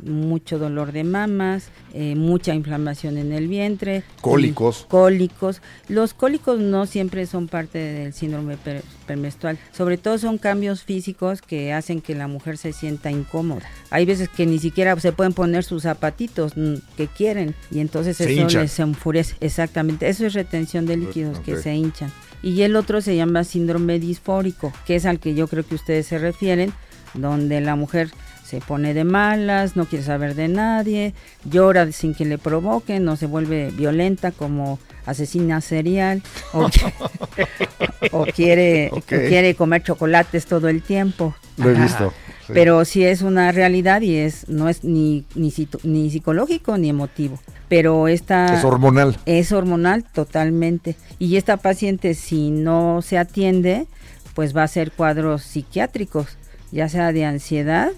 [0.03, 4.03] mucho dolor de mamas, eh, mucha inflamación en el vientre.
[4.21, 4.85] Cólicos.
[4.89, 5.61] Cólicos.
[5.87, 8.57] Los cólicos no siempre son parte del síndrome
[9.05, 13.63] premenstrual, sobre todo son cambios físicos que hacen que la mujer se sienta incómoda.
[13.89, 18.19] Hay veces que ni siquiera se pueden poner sus zapatitos mm, que quieren y entonces
[18.21, 19.35] eso les enfurece.
[19.39, 22.11] Exactamente, eso es retención de líquidos que se hinchan.
[22.41, 26.07] Y el otro se llama síndrome disfórico, que es al que yo creo que ustedes
[26.07, 26.73] se refieren,
[27.13, 28.09] donde la mujer
[28.49, 31.13] se pone de malas, no quiere saber de nadie,
[31.45, 36.23] llora sin que le provoquen, no se vuelve violenta como asesina serial
[36.53, 36.67] o,
[38.11, 41.35] o quiere, quiere comer chocolates todo el tiempo.
[41.57, 42.11] Lo he visto.
[42.49, 42.53] Sí.
[42.55, 47.39] Pero sí es una realidad y es no es ni, ni, ni psicológico ni emotivo.
[47.67, 49.17] Pero esta Es hormonal.
[49.25, 50.95] es hormonal totalmente.
[51.19, 53.85] Y esta paciente, si no se atiende,
[54.33, 56.27] pues va a ser cuadros psiquiátricos,
[56.71, 57.91] ya sea de ansiedad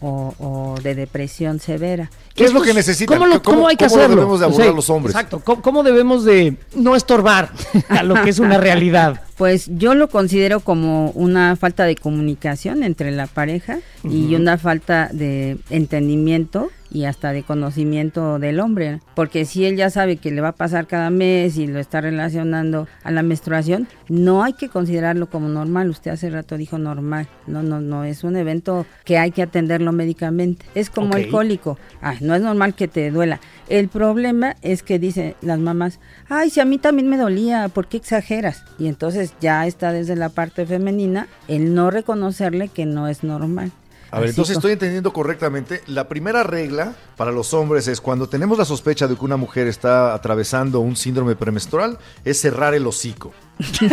[0.00, 2.10] o, o de depresión severa.
[2.34, 3.18] ¿Qué es lo que necesitan?
[3.18, 4.16] ¿Cómo, lo- ¿Cómo- cómo hay que cómo hacerlo?
[4.16, 5.14] debemos de abordar Sí, los hombres?
[5.14, 5.40] Exacto.
[5.44, 7.50] ¿Cómo, cómo debemos de no estorbar
[7.88, 9.20] a lo que es una realidad?
[9.36, 15.10] Pues yo lo considero como una falta de comunicación entre la pareja y una falta
[15.12, 20.40] de entendimiento y hasta de conocimiento del hombre, porque si él ya sabe que le
[20.40, 24.70] va a pasar cada mes y lo está relacionando a la menstruación, no hay que
[24.70, 25.90] considerarlo como normal.
[25.90, 27.28] Usted hace rato dijo normal.
[27.46, 30.64] No, no, no, es un evento que hay que atenderlo médicamente.
[30.74, 31.16] Es como Ok.
[31.16, 31.78] el cólico.
[32.00, 33.40] Ay, no es normal que te duela.
[33.68, 37.88] El problema es que dicen las mamás, ay, si a mí también me dolía, ¿por
[37.88, 38.64] qué exageras?
[38.78, 43.70] Y entonces ya está desde la parte femenina el no reconocerle que no es normal.
[44.16, 45.82] A ver, Así entonces estoy entendiendo correctamente.
[45.86, 49.66] La primera regla para los hombres es cuando tenemos la sospecha de que una mujer
[49.66, 53.34] está atravesando un síndrome premenstrual, es cerrar el hocico.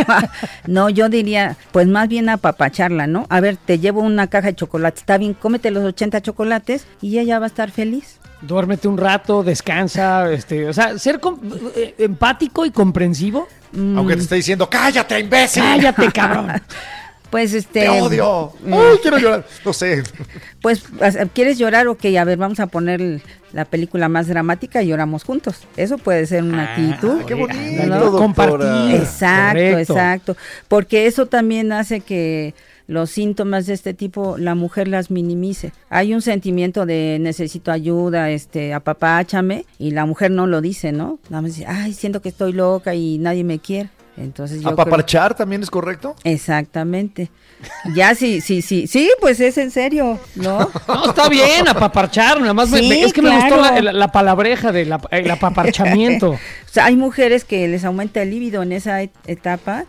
[0.66, 3.26] no, yo diría, pues más bien apapacharla, ¿no?
[3.28, 7.18] A ver, te llevo una caja de chocolates, está bien, cómete los 80 chocolates y
[7.18, 8.18] ella va a estar feliz.
[8.40, 11.20] Duérmete un rato, descansa, este, o sea, ser
[11.76, 13.46] eh, empático y comprensivo.
[13.76, 15.62] Aunque te esté diciendo, cállate, imbécil.
[15.62, 16.50] Cállate, cabrón.
[17.34, 17.80] Pues este...
[17.80, 18.52] Te odio.
[18.64, 19.44] mm, Ay, quiero llorar.
[19.64, 20.04] No sé.
[20.62, 20.84] Pues,
[21.32, 21.88] ¿quieres llorar?
[21.88, 23.22] Ok, a ver, vamos a poner
[23.52, 25.66] la película más dramática y lloramos juntos.
[25.76, 27.24] Eso puede ser una actitud.
[27.26, 28.12] qué bonito.
[28.18, 28.94] Compartir.
[28.94, 29.92] Exacto, Correcto.
[29.92, 30.36] exacto.
[30.68, 32.54] Porque eso también hace que
[32.86, 35.72] los síntomas de este tipo la mujer las minimice.
[35.90, 41.18] Hay un sentimiento de necesito ayuda, este, apapáchame, y la mujer no lo dice, ¿no?
[41.30, 43.88] Nada más dice, ay, siento que estoy loca y nadie me quiere.
[44.16, 46.14] Entonces yo creo- ¿Apaparchar también es correcto?
[46.24, 47.30] Exactamente.
[47.94, 50.58] Ya sí, sí, sí, sí, pues es en serio, ¿no?
[50.88, 53.92] No, está bien, apaparchar, nada más me- Sí, me- es que me gustó la, la-
[53.92, 56.30] la palabreja del el apaparchamiento.
[56.64, 59.84] O sea, hay mujeres que les aumenta el líbido en esa et- etapa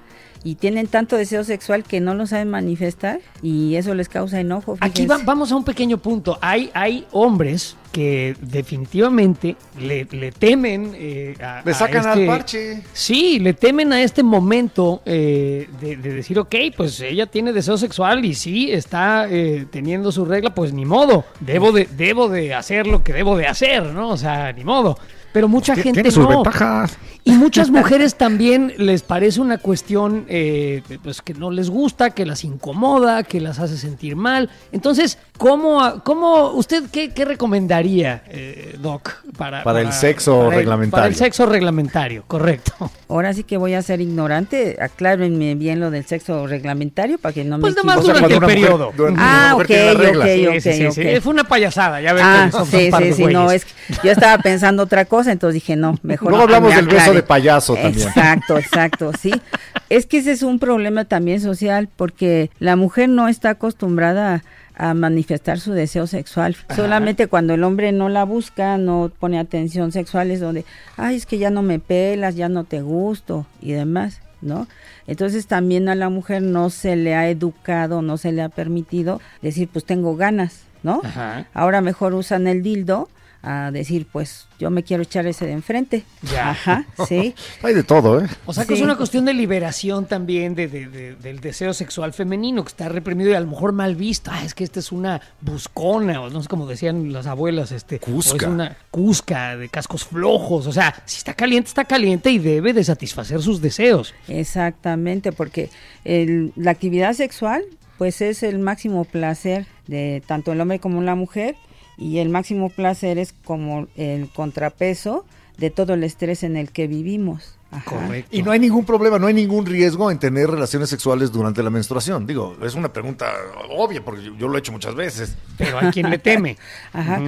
[0.46, 4.78] y tienen tanto deseo sexual que no lo saben manifestar y eso les causa enojo.
[4.80, 6.38] Aquí va- vamos a un pequeño punto.
[6.40, 12.26] Hay, hay hombres que definitivamente le, le temen eh, a, Le a sacan este- al
[12.28, 12.84] parche.
[12.94, 17.78] Sí, le temen a este momento eh, de, de decir, ok, pues ella tiene deseo
[17.78, 22.54] sexual y sí está eh, teniendo su regla, pues ni modo, debo de, debo de
[22.54, 24.10] hacer lo que debo de hacer, ¿no?
[24.10, 24.98] O sea, ni modo.
[25.36, 26.30] Pero mucha gente Tiene sus no.
[26.30, 26.98] ventajas.
[27.26, 32.26] Y muchas mujeres también les parece una cuestión eh, pues que no les gusta, que
[32.26, 34.50] las incomoda, que las hace sentir mal.
[34.72, 40.56] Entonces, ¿cómo, cómo usted qué, qué recomendaría, eh, Doc, para, Para el sexo para el-
[40.60, 40.92] reglamentario.
[40.92, 42.74] Para el sexo reglamentario, correcto.
[43.10, 47.44] Ahora sí que voy a ser ignorante, aclárenme bien lo del sexo reglamentario para que
[47.44, 48.94] no Pues me nada más durante el periodo.
[48.96, 50.24] durante- Ah, ok, ok.
[50.24, 51.08] Sí, sí, sí, sí.
[51.16, 51.22] ok.
[51.22, 53.66] Fue una payasada, ya ven Ah, que sí, sí, sí, no, güeyes.
[53.66, 56.88] es que yo estaba pensando otra cosa, entonces dije, no, mejor Luego no hablamos del
[56.88, 58.08] beso de payaso también.
[58.08, 59.32] Exacto, exacto, sí.
[59.88, 64.42] Es que ese es un problema también social porque la mujer no está acostumbrada
[64.78, 66.56] a, a manifestar su deseo sexual.
[66.76, 70.66] Solamente cuando el hombre no la busca, no pone atención sexual es donde,
[70.98, 74.22] ay, es que ya no me pelas, ya no te gusto y demás.
[74.42, 74.68] ¿No?
[75.08, 79.20] Entonces también a la mujer no se le ha educado, no se le ha permitido
[79.42, 81.02] decir, pues tengo ganas, ¿no?
[81.04, 81.48] Ajá.
[81.54, 83.10] Ahora mejor usan el dildo
[83.48, 86.04] a decir, pues yo me quiero echar ese de enfrente.
[86.34, 86.50] Ya.
[86.50, 87.36] Ajá, sí.
[87.64, 88.28] Hay de todo, ¿eh?
[88.48, 88.80] O sea que Sí.
[88.80, 92.90] es una cuestión de liberación también de, de- de- del deseo sexual femenino que está
[92.90, 94.32] reprimido y a lo mejor mal visto.
[94.34, 97.98] Ah, es que esta es una buscona, o no sé cómo decían las abuelas, este.
[97.98, 98.36] o Cusca.
[98.48, 100.66] es una cusca de cascos flojos.
[100.68, 104.14] O sea, si está caliente, está caliente y debe de satisfacer sus deseos.
[104.28, 105.70] Exactamente, porque
[106.04, 107.64] el- la actividad sexual
[107.98, 111.56] pues es el máximo placer de tanto el hombre como la mujer
[111.98, 115.26] y el máximo placer es como el contrapeso
[115.58, 117.58] de todo el estrés en el que vivimos.
[117.72, 118.10] Ajá.
[118.32, 121.70] Y no hay ningún problema, no hay ningún riesgo en tener relaciones sexuales durante la
[121.70, 122.26] menstruación.
[122.26, 123.34] Digo, es una pregunta
[123.70, 125.36] obvia porque yo, yo lo he hecho muchas veces.
[125.58, 126.58] Pero hay quien le teme.
[126.94, 127.22] Ajá.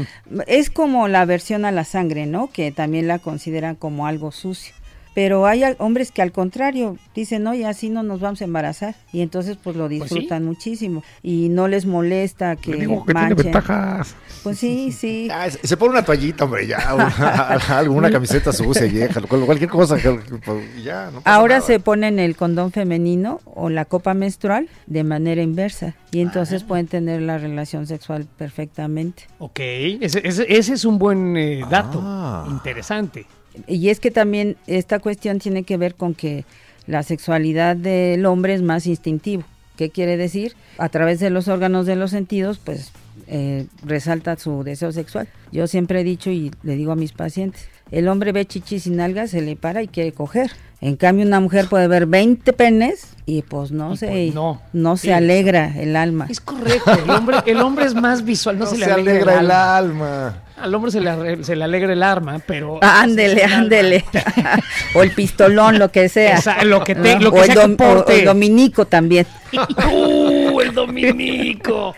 [0.45, 2.49] Es como la aversión a la sangre, ¿no?
[2.49, 4.73] Que también la consideran como algo sucio.
[5.17, 8.93] Pero hay hombres que al contrario dicen, no, y así no nos vamos a embarazar.
[9.11, 11.03] Y entonces pues lo pues disfrutan muchísimo.
[11.23, 14.13] Y no les molesta que, digo que tiene ventajas.
[14.43, 15.27] Pues sí, sí.
[15.37, 16.77] Ah, se pone una toallita, hombre, ya.
[17.69, 19.97] alguna camiseta sucia, vieja, cualquier cosa.
[20.45, 25.95] Pues, ya, Ahora se ponen el condón femenino o la copa menstrual de manera inversa.
[26.11, 26.67] Y entonces ah.
[26.67, 29.23] pueden tener la relación sexual perfectamente.
[29.39, 32.01] Ok, ese, es un buen eh, dato.
[32.03, 32.45] Ah.
[32.51, 33.25] Interesante.
[33.67, 36.45] Y es que también esta cuestión tiene que ver con que
[36.85, 39.43] la sexualidad del hombre es más instintivo.
[39.75, 40.55] ¿Qué quiere decir?
[40.77, 42.91] A través de los órganos de los sentidos, pues
[43.27, 45.27] eh, resalta su deseo sexual.
[45.51, 48.89] Yo siempre he dicho y le digo a mis pacientes, el hombre ve chichis y
[48.89, 50.51] nalgas, se le para y quiere coger.
[50.79, 55.11] En cambio, una mujer puede ver 20 penes y pues no se, pues no, se
[55.11, 56.27] alegra el alma.
[56.29, 60.43] Es correcto, el hombre, el hombre es más visual, no, se, le alegra, el alma.
[60.55, 62.79] Al hombre se le, se le alegra el arma, pero...
[62.83, 64.05] Ah, ándele, ándele.
[64.93, 66.39] o el pistolón, lo que sea.
[66.63, 67.77] lo que, te, lo que sea el,
[68.09, 69.25] el dominico también.
[69.91, 71.95] ¡Uh, el dominico!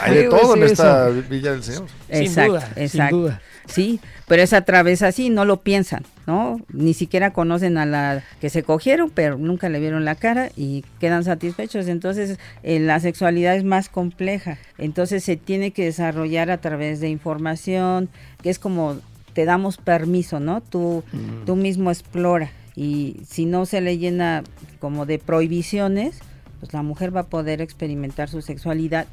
[0.00, 1.84] hay de todo en esta Villa del Señor.
[2.08, 3.40] Exacto, sin duda, Sin duda.
[3.66, 6.60] Sí, pero es a través así, no lo piensan, ¿no?
[6.72, 10.84] Ni siquiera conocen a la que se cogieron, pero nunca le vieron la cara y
[11.00, 11.86] quedan satisfechos.
[11.86, 14.58] Entonces, eh, la sexualidad es más compleja.
[14.78, 18.08] Entonces, se tiene que desarrollar a través de información,
[18.42, 18.98] que es como
[19.32, 20.60] te damos permiso, ¿no?
[20.60, 21.04] Tú,
[21.46, 22.50] tú mismo explora.
[22.76, 24.44] Y si no se le llena
[24.78, 26.18] como de prohibiciones,
[26.60, 29.06] pues la mujer va a poder experimentar su sexualidad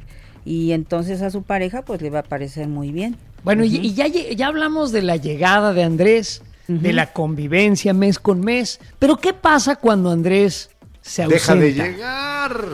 [0.45, 3.18] y entonces a su pareja pues le va a parecer muy bien.
[3.44, 8.42] Bueno, y, ya, ya hablamos de la llegada de Andrés, de la convivencia mes con
[8.42, 10.70] mes, pero ¿qué pasa cuando Andrés
[11.02, 11.56] se ausenta?
[11.56, 12.66] Deja de llegar.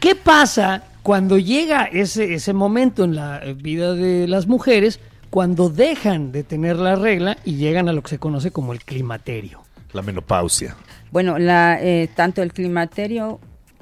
[0.00, 4.98] ¿Qué pasa cuando llega ese, ese momento en la vida de las mujeres,
[5.30, 8.84] cuando dejan de tener la regla y llegan a lo que se conoce como el
[8.84, 9.62] climaterio?
[9.92, 10.74] La menopausia.
[11.12, 13.38] Bueno, la, eh, tanto el climaterio,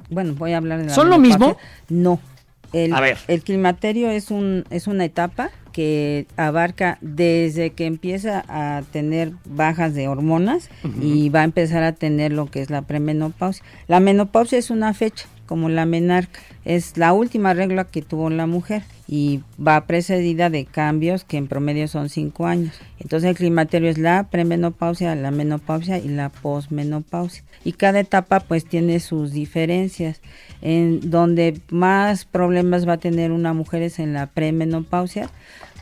[0.09, 1.57] bueno, voy a hablar de la ¿Son lo mismo?
[1.89, 2.19] No.
[2.73, 3.17] El, a ver.
[3.27, 9.93] el climaterio es, un, es una etapa que abarca desde que empieza a tener bajas
[9.93, 10.69] de hormonas
[11.01, 13.65] y va a empezar a tener lo que es la premenopausia.
[13.87, 18.47] La menopausia es una fecha, como la menarca, es la última regla que tuvo la
[18.47, 22.79] mujer y va precedida de cambios que en promedio son cinco años.
[22.99, 27.43] Entonces el climaterio es la premenopausia, la menopausia y la posmenopausia.
[27.65, 30.21] Y cada etapa pues tiene sus diferencias.
[30.61, 35.29] En donde más problemas va a tener una mujer es en la premenopausia,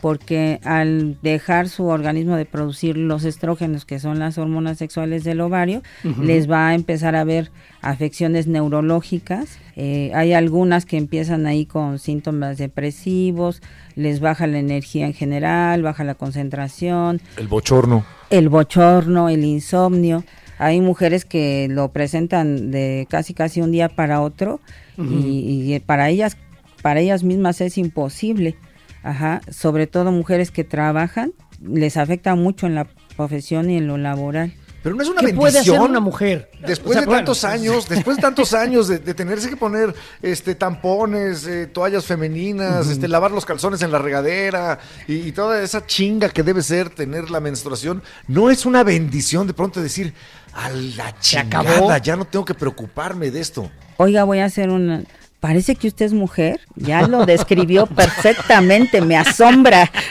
[0.02, 5.42] porque al dejar su organismo de producir los estrógenos, que son las hormonas sexuales del
[5.42, 5.84] ovario,
[6.22, 9.60] les va a empezar a haber afecciones neurológicas.
[9.76, 13.62] Eh, hay algunas que empiezan ahí con síntomas depresivos,
[13.96, 17.22] les baja la energía en general, baja la concentración.
[17.38, 18.04] El bochorno.
[18.32, 20.24] El bochorno, el insomnio.
[20.58, 24.60] Hay mujeres que lo presentan de casi casi un día para otro
[24.98, 26.38] y, y para ellas
[26.82, 28.56] para ellas mismas es imposible.
[29.04, 33.98] Ajá, sobre todo mujeres que trabajan, les afecta mucho en la profesión y en lo
[33.98, 34.54] laboral.
[34.84, 36.50] Pero no es una ¿Qué puede hacer una mujer?
[36.66, 39.94] Después de tantos años, después de tantos años de, tenerse que poner
[40.24, 45.86] este tampones, eh, toallas femeninas, este lavar los calzones en la regadera y, toda esa
[45.86, 50.14] chinga que debe ser tener la menstruación, no es una bendición de pronto decir,
[50.54, 53.70] a la chingada, ya no tengo que preocuparme de esto.
[53.98, 55.04] Oiga, voy a hacer una
[55.42, 56.62] parece que usted es mujer.
[56.78, 59.92] Ya lo describió perfectamente, me asombra.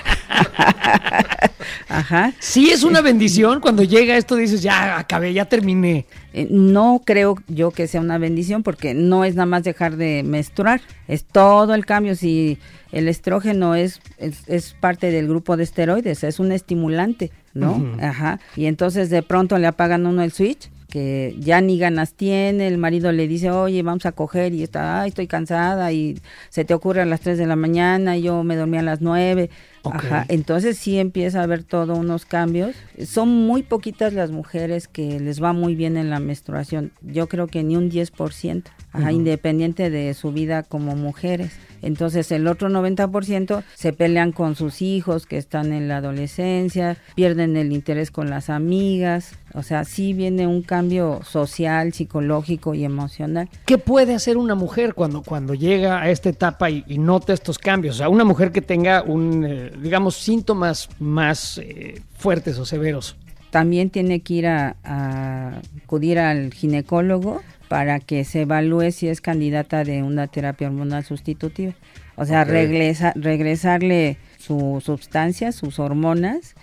[1.89, 2.33] Ajá.
[2.39, 6.07] Sí, es una bendición cuando llega esto, dices, ya acabé, ya terminé.
[6.33, 10.23] Eh, no creo yo que sea una bendición porque no es nada más dejar de
[10.25, 12.17] menstruar, es todo el cambio.
[12.17, 12.59] Si
[12.93, 17.85] el estrógeno es, es, parte del grupo de esteroides, es un estimulante, ¿no?
[18.01, 18.41] Ajá.
[18.57, 22.77] Y entonces de pronto le apagan uno el switch que ya ni ganas tiene, el
[22.77, 26.21] marido le dice, oye, vamos a coger y está, ay, estoy cansada y
[26.51, 29.01] se te ocurre a las 3 de la mañana y yo me dormí a las
[29.01, 29.49] 9.
[29.85, 32.77] Ajá, entonces sí empieza a haber todo unos cambios.
[33.05, 36.93] Son muy poquitas las mujeres que les va muy bien en la menstruación.
[37.03, 41.53] Yo creo que ni un 10%, ajá, independiente de su vida como mujeres.
[41.83, 47.57] Entonces el otro 90% se pelean con sus hijos que están en la adolescencia, pierden
[47.57, 53.49] el interés con las amigas, o sea, sí viene un cambio social, psicológico y emocional.
[53.67, 57.97] ¿Qué puede hacer una mujer cuando, cuando llega a esta etapa y, nota estos cambios?
[57.97, 63.17] O sea, una mujer que tenga un, eh, digamos, síntomas más eh, fuertes o severos.
[63.51, 69.21] También tiene que ir a, a acudir al ginecólogo para que se evalúe si es
[69.21, 71.75] candidata de una terapia hormonal sustitutiva.
[72.17, 76.55] O sea, regresa, regresarle su sustancia, sus hormonas,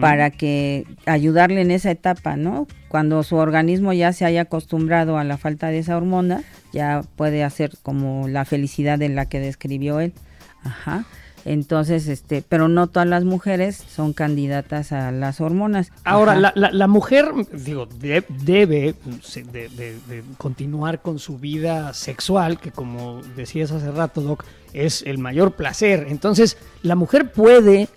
[0.00, 2.66] para que ayudarle en esa etapa, ¿no?
[2.88, 6.42] Cuando su organismo ya se haya acostumbrado a la falta de esa hormona,
[6.72, 10.14] ya puede hacer como la felicidad de la que describió él.
[10.62, 11.04] Ajá.
[11.44, 15.92] Entonces, este, pero no todas las mujeres son candidatas a las hormonas.
[16.04, 18.94] Ahora, la, la, mujer, digo, debe
[19.52, 25.52] de, continuar con su vida sexual, que como decías hace rato, Doc, es el mayor
[25.52, 26.06] placer.
[26.08, 27.88] Entonces, la mujer puede,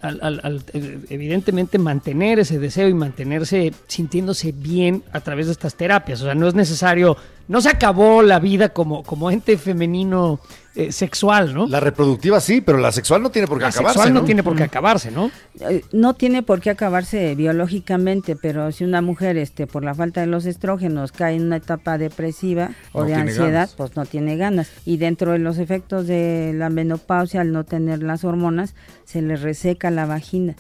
[1.09, 6.21] evidentemente, mantener ese deseo y mantenerse sintiéndose bien a través de estas terapias.
[6.21, 7.17] O sea, no es necesario,
[7.47, 10.39] no se acabó la vida como, como ente femenino
[10.77, 11.65] eh, sexual, ¿no?
[11.65, 13.97] La reproductiva sí, pero la sexual no tiene por qué la acabarse.
[13.97, 15.31] Sexual no, tiene por qué acabarse, ¿no?
[15.59, 20.21] Eh, no tiene por qué acabarse biológicamente, pero si una mujer, este, por la falta
[20.21, 24.69] de los estrógenos, cae en una etapa depresiva o de ansiedad, pues no tiene ganas.
[24.85, 29.35] Y dentro de los efectos de la menopausia, al no tener las hormonas, se le
[29.35, 30.55] reseca la vagina.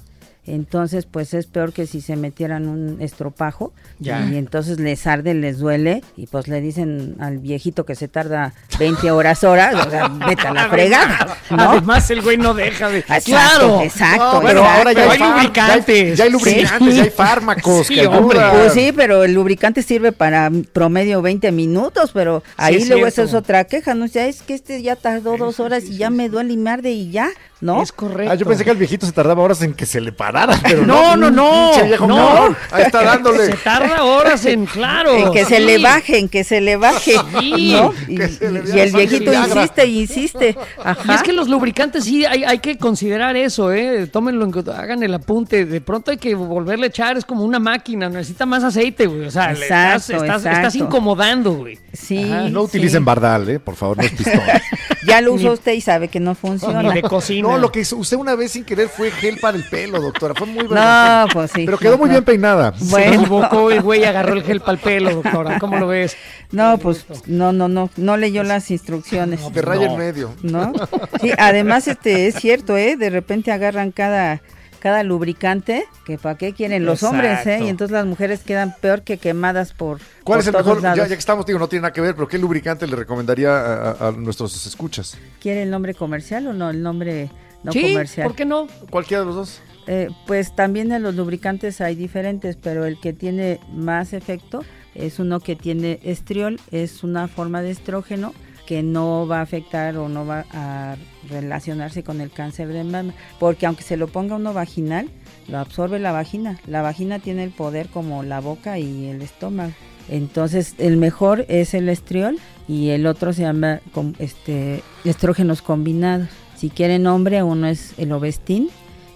[0.47, 5.59] Entonces, pues es peor que si se metieran un estropajo y entonces les arde, les
[5.59, 10.07] duele y pues le dicen al viejito que se tarda 20 horas horas, o sea,
[10.27, 11.37] vete a la fregada.
[11.49, 12.99] Además, el güey no deja de...
[12.99, 13.81] Exacto, claro.
[13.81, 14.41] Exacto.
[14.43, 16.17] pero ahora ya hay, lubricantes.
[16.17, 17.87] Ya, hay lubricantes, ya hay fármacos.
[17.87, 18.39] Sí, hombre.
[18.51, 23.33] Pues sí, pero el lubricante sirve para promedio 20 minutos, pero ahí luego esa es
[23.33, 24.05] otra queja, ¿no?
[24.05, 26.91] Ya es que este ya tardó dos horas y ya me duele y me arde
[26.91, 27.29] y ya.
[27.61, 27.81] ¿No?
[27.81, 28.31] Es correcto.
[28.31, 30.85] Ah, yo pensé que el viejito se tardaba horas en que se le parara, pero
[30.85, 31.15] no.
[31.15, 31.73] No, no,
[32.07, 32.55] no.
[32.71, 33.45] Ahí está dándole.
[33.47, 35.15] Se tarda horas en, claro.
[35.15, 37.15] En que se le baje, en que se le baje.
[37.15, 37.41] ¿no?
[37.41, 37.75] Y,
[38.17, 40.57] el viejito insiste y insiste.
[40.83, 41.13] Ajá.
[41.13, 44.07] Y es que los lubricantes sí hay, hay que considerar eso, ¿eh?
[44.07, 45.65] Tómenlo, hagan el apunte.
[45.65, 49.25] De pronto hay que volverle a echar, es como una máquina, necesita más aceite, güey.
[49.25, 51.79] O sea, estás, estás, incomodando, güey.
[51.93, 52.23] Sí.
[52.51, 53.59] No utilicen bardal, ¿eh?
[53.59, 54.41] Por favor, no es pistón.
[55.07, 56.83] ya lo usó usted y sabe que no funciona.
[56.83, 57.46] Ni de cocina.
[57.47, 60.33] No, lo que hizo usted una vez sin querer fue gel para el pelo, doctora.
[60.35, 60.81] Fue muy bueno.
[60.81, 61.65] No, pues sí.
[61.65, 62.73] Pero quedó muy bien peinada.
[62.79, 63.11] Bueno.
[63.11, 65.59] Se equivocó el güey agarró el gel para el pelo, doctora.
[65.59, 66.15] ¿Cómo lo ves?
[66.51, 69.41] No, pues no, no, no, no leyó las instrucciones.
[69.41, 70.33] No, que raya en medio.
[70.41, 70.73] ¿No?
[71.21, 72.95] Sí, además este es cierto, ¿eh?
[72.95, 74.41] De repente agarran cada
[74.87, 77.59] cada lubricante, que para qué quieren los hombres, ¿eh?
[77.61, 79.99] Y entonces las mujeres quedan peor que quemadas por.
[80.23, 80.81] ¿Cuál es el mejor?
[80.81, 84.13] Ya, que estamos, digo, no tiene nada que ver, pero ¿qué lubricante le recomendaría a,
[84.13, 85.17] nuestros escuchas?
[85.41, 86.69] ¿Quiere el nombre comercial o no?
[86.69, 87.29] El nombre
[87.65, 88.27] no sí, comercial.
[88.27, 88.67] ¿Por qué no?
[88.89, 89.61] Cualquiera de los dos.
[89.87, 94.63] Eh, pues también en los lubricantes hay diferentes, pero el que tiene más efecto
[94.95, 98.33] es uno que tiene estriol, es una forma de estrógeno
[98.67, 100.97] que no va a afectar o no va a
[101.29, 105.09] relacionarse con el cáncer de mama, porque aunque se lo ponga uno vaginal,
[105.47, 106.59] lo absorbe la vagina.
[106.67, 109.71] La vagina tiene el poder como la boca y el estómago.
[110.09, 112.37] Entonces, el mejor es el estriol
[112.67, 113.79] y el otro se llama
[114.19, 116.27] este estrógenos combinados.
[116.55, 118.69] Si quieren hombre, uno es el ovestin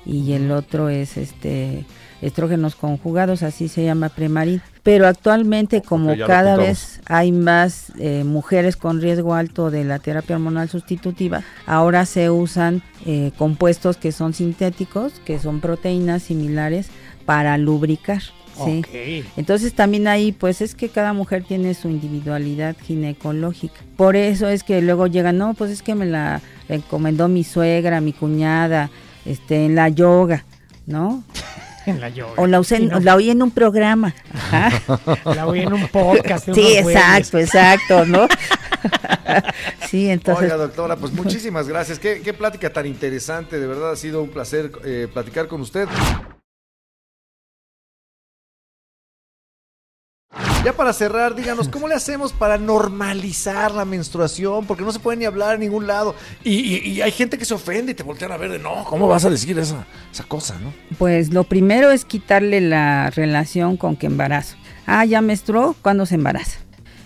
[0.06, 1.86] y el otro es este
[2.22, 4.62] estrógenos conjugados, así se llama Premarin.
[4.84, 10.36] Pero actualmente, como cada vez hay más eh, mujeres con riesgo alto de la terapia
[10.36, 16.90] hormonal sustitutiva, ahora se usan eh, compuestos que son sintéticos, que son proteínas similares
[17.26, 18.22] para lubricar.
[18.66, 18.84] ¿sí?
[19.38, 23.82] Entonces también ahí pues es que cada mujer tiene su individualidad ginecológica.
[23.96, 28.02] Por eso es que luego llegan, no, pues es que me la encomendó mi suegra,
[28.02, 28.90] mi cuñada,
[29.26, 30.46] este, en la yoga,
[30.86, 31.24] ¿no?
[31.92, 32.34] En la yoga.
[32.38, 32.62] O la,
[33.02, 34.14] la oí en un programa.
[35.26, 36.50] La oí en un podcast.
[36.54, 38.28] sí, exacto, exacto, ¿no?
[39.90, 40.46] sí, entonces.
[40.46, 42.00] Oiga, doctora, pues muchísimas gracias.
[42.00, 43.60] Qué, qué plática tan interesante.
[43.60, 45.88] De verdad ha sido un placer eh, platicar con usted.
[50.64, 54.68] Ya para cerrar, díganos, ¿cómo le hacemos para normalizar la menstruación?
[54.68, 56.14] Porque no se puede ni hablar en ningún lado.
[56.44, 59.26] Y, hay gente que se ofende y te voltean a ver de, no, ¿cómo vas
[59.26, 60.72] a decir esa, esa cosa, no?
[61.00, 64.56] Pues lo primero es quitarle la relación con que embarazo.
[64.86, 66.60] Ah, ya menstruó, ¿cuándo se embaraza?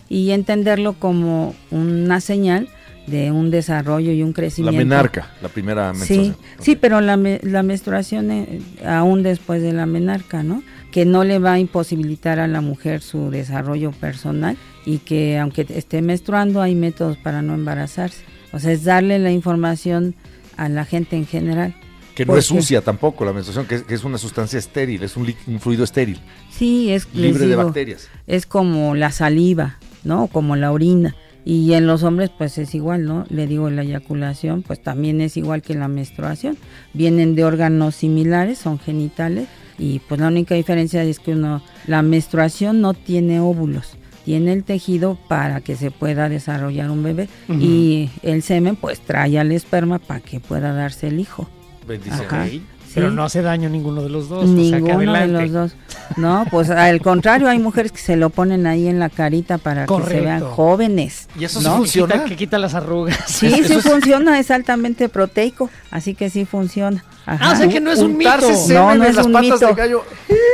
[0.09, 2.67] Y entenderlo como una señal
[3.07, 4.77] de un desarrollo y un crecimiento.
[4.77, 6.35] La menarca, la primera menstruación.
[6.57, 10.61] Sí, sí pero la, la menstruación eh, aún después de la menarca, ¿no?
[10.95, 15.65] Que no le va a imposibilitar a la mujer su desarrollo personal y que aunque
[15.67, 18.23] esté menstruando hay métodos para no embarazarse.
[18.53, 20.15] O sea, es darle la información
[20.55, 21.75] a la gente en general.
[22.15, 25.83] Que no es sucia tampoco la menstruación, que es, una sustancia estéril, es un, fluido
[25.83, 26.21] estéril.
[26.49, 28.07] Sí, es libre de bacterias.
[28.25, 30.27] Es como la saliva, ¿no?
[30.27, 31.13] Como la orina.
[31.43, 33.25] Y en los hombres pues es igual, ¿no?
[33.27, 36.57] Le digo, la eyaculación pues también es igual que la menstruación.
[36.93, 42.01] Vienen de órganos similares, son genitales, y pues la única diferencia es que uno, la
[42.01, 43.97] menstruación no tiene óvulos,
[44.33, 47.29] en el tejido para que se pueda desarrollar un bebé.
[47.47, 51.47] Y el semen pues trae al esperma para que pueda darse el hijo.
[51.87, 52.25] Bendición.
[52.25, 52.47] Ajá.
[52.95, 53.15] Pero Sí.
[53.15, 54.45] no hace daño ninguno de los dos.
[54.45, 55.75] o sea, que Ninguno de los dos.
[56.17, 59.85] No, pues al contrario, hay mujeres que se lo ponen ahí en la carita para
[59.85, 61.27] que se vean jóvenes.
[61.37, 61.73] ¿Y eso sí ¿no?
[61.73, 62.13] Que funciona?
[62.15, 63.17] quita, que quita las arrugas.
[63.27, 67.03] Sí, sí funciona, es altamente proteico, así que sí funciona.
[67.25, 67.49] Ajá.
[67.49, 68.31] Ah, o sea que no es un mito.
[68.69, 69.67] No, no es las un patas mito.
[69.67, 70.03] de gallo.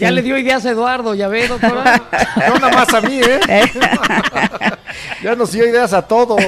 [0.00, 2.02] Ya le dio ideas a Eduardo, ya ve, doctora.
[2.48, 3.40] No nada más a mí, ¿eh?
[5.22, 6.40] ya nos dio ideas a todos.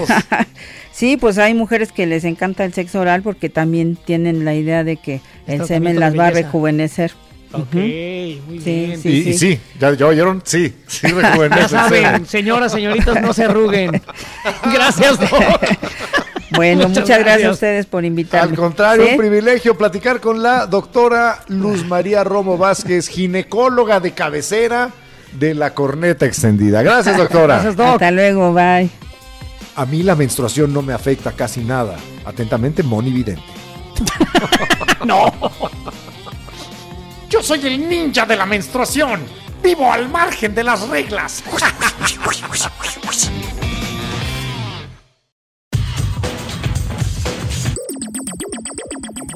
[0.99, 4.83] Sí, pues hay mujeres que les encanta el sexo oral porque también tienen la idea
[4.83, 7.13] de que el semen las va a rejuvenecer.
[7.53, 9.01] ok, muy Sí, bien.
[9.01, 9.09] sí.
[9.09, 10.43] y, y sí, ¿ya, ya oyeron?
[10.45, 12.03] Sí, sí rejuvenece Ya el semen.
[12.05, 14.03] saben, señoras, señoritas, no se arruguen.
[14.75, 15.31] Gracias, Doc.
[16.57, 17.25] Bueno, Muchas muchas, gracias.
[17.27, 17.49] gracias.
[17.49, 18.51] a ustedes por invitarme.
[18.51, 19.11] Al contrario, ¿Sí?
[19.13, 24.91] un privilegio platicar con la doctora Luz María Romo Vázquez, ginecóloga de cabecera
[25.39, 26.83] de la corneta extendida.
[26.83, 27.55] Gracias, doctora.
[27.55, 27.87] Gracias, Doc.
[27.93, 28.91] Hasta luego, bye.
[29.79, 31.97] A mí la menstruación no me afecta casi nada.
[32.25, 33.45] Atentamente, Moni Vidente.
[35.07, 35.33] No.
[37.31, 39.21] Yo soy el ninja de la menstruación.
[39.63, 41.45] Vivo al margen de las reglas.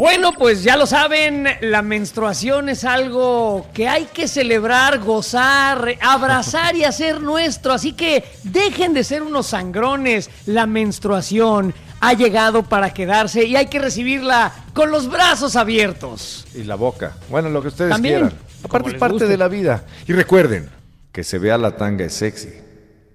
[0.03, 6.75] Bueno, pues ya lo saben, la menstruación es algo que hay que celebrar, gozar, abrazar
[6.75, 7.73] y hacer nuestro.
[7.73, 10.29] Así que dejen de ser unos sangrones.
[10.47, 16.49] La menstruación ha llegado para quedarse y hay que recibirla con los brazos abiertos.
[16.53, 17.15] Y la boca.
[17.31, 18.39] Bueno, lo que ustedes También, quieran.
[18.65, 19.29] Aparte es parte guste.
[19.29, 19.85] de la vida.
[20.09, 20.69] Y recuerden,
[21.13, 22.53] que se vea la tanga es sexy,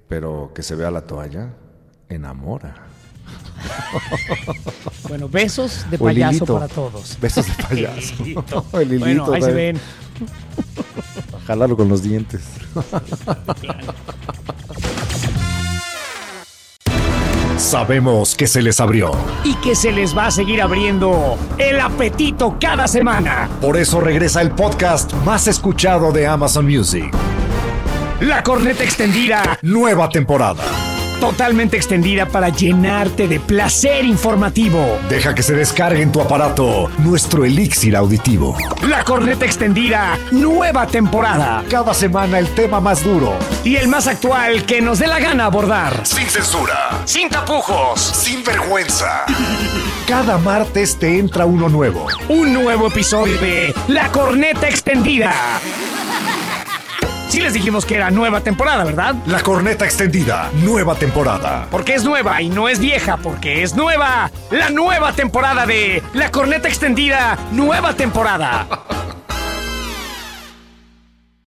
[0.07, 1.49] pero que se vea la toalla
[2.07, 2.86] enamora.
[5.07, 7.17] Bueno, besos de payaso para todos.
[7.21, 8.13] Besos de payaso.
[8.23, 8.65] El hilito.
[8.73, 9.79] El hilito bueno, ahí se ven.
[11.45, 12.41] Jálalo con los dientes.
[17.57, 19.11] Sabemos que se les abrió.
[19.43, 23.49] Y que se les va a seguir abriendo el apetito cada semana.
[23.61, 27.11] Por eso regresa el podcast más escuchado de Amazon Music.
[28.21, 30.63] La corneta extendida, Nueva temporada.
[31.19, 34.99] Totalmente extendida para llenarte de placer informativo.
[35.09, 38.57] Deja que se descargue en tu aparato nuestro elixir auditivo.
[38.87, 41.63] La corneta extendida, nueva temporada.
[41.69, 43.33] Cada semana el tema más duro.
[43.63, 46.05] Y el más actual que nos dé la gana abordar.
[46.05, 47.01] Sin censura.
[47.05, 47.99] Sin tapujos.
[47.99, 49.25] Sin vergüenza.
[50.07, 52.07] Cada martes te entra uno nuevo.
[52.29, 55.33] Un nuevo episodio de La corneta extendida.
[57.29, 59.15] Sí les dijimos que era nueva temporada, ¿verdad?
[59.25, 60.49] La corneta extendida.
[60.63, 61.67] Nueva temporada.
[61.69, 64.31] Porque es nueva y no es vieja, porque es nueva.
[64.49, 68.67] La nueva temporada de La corneta extendida, nueva temporada.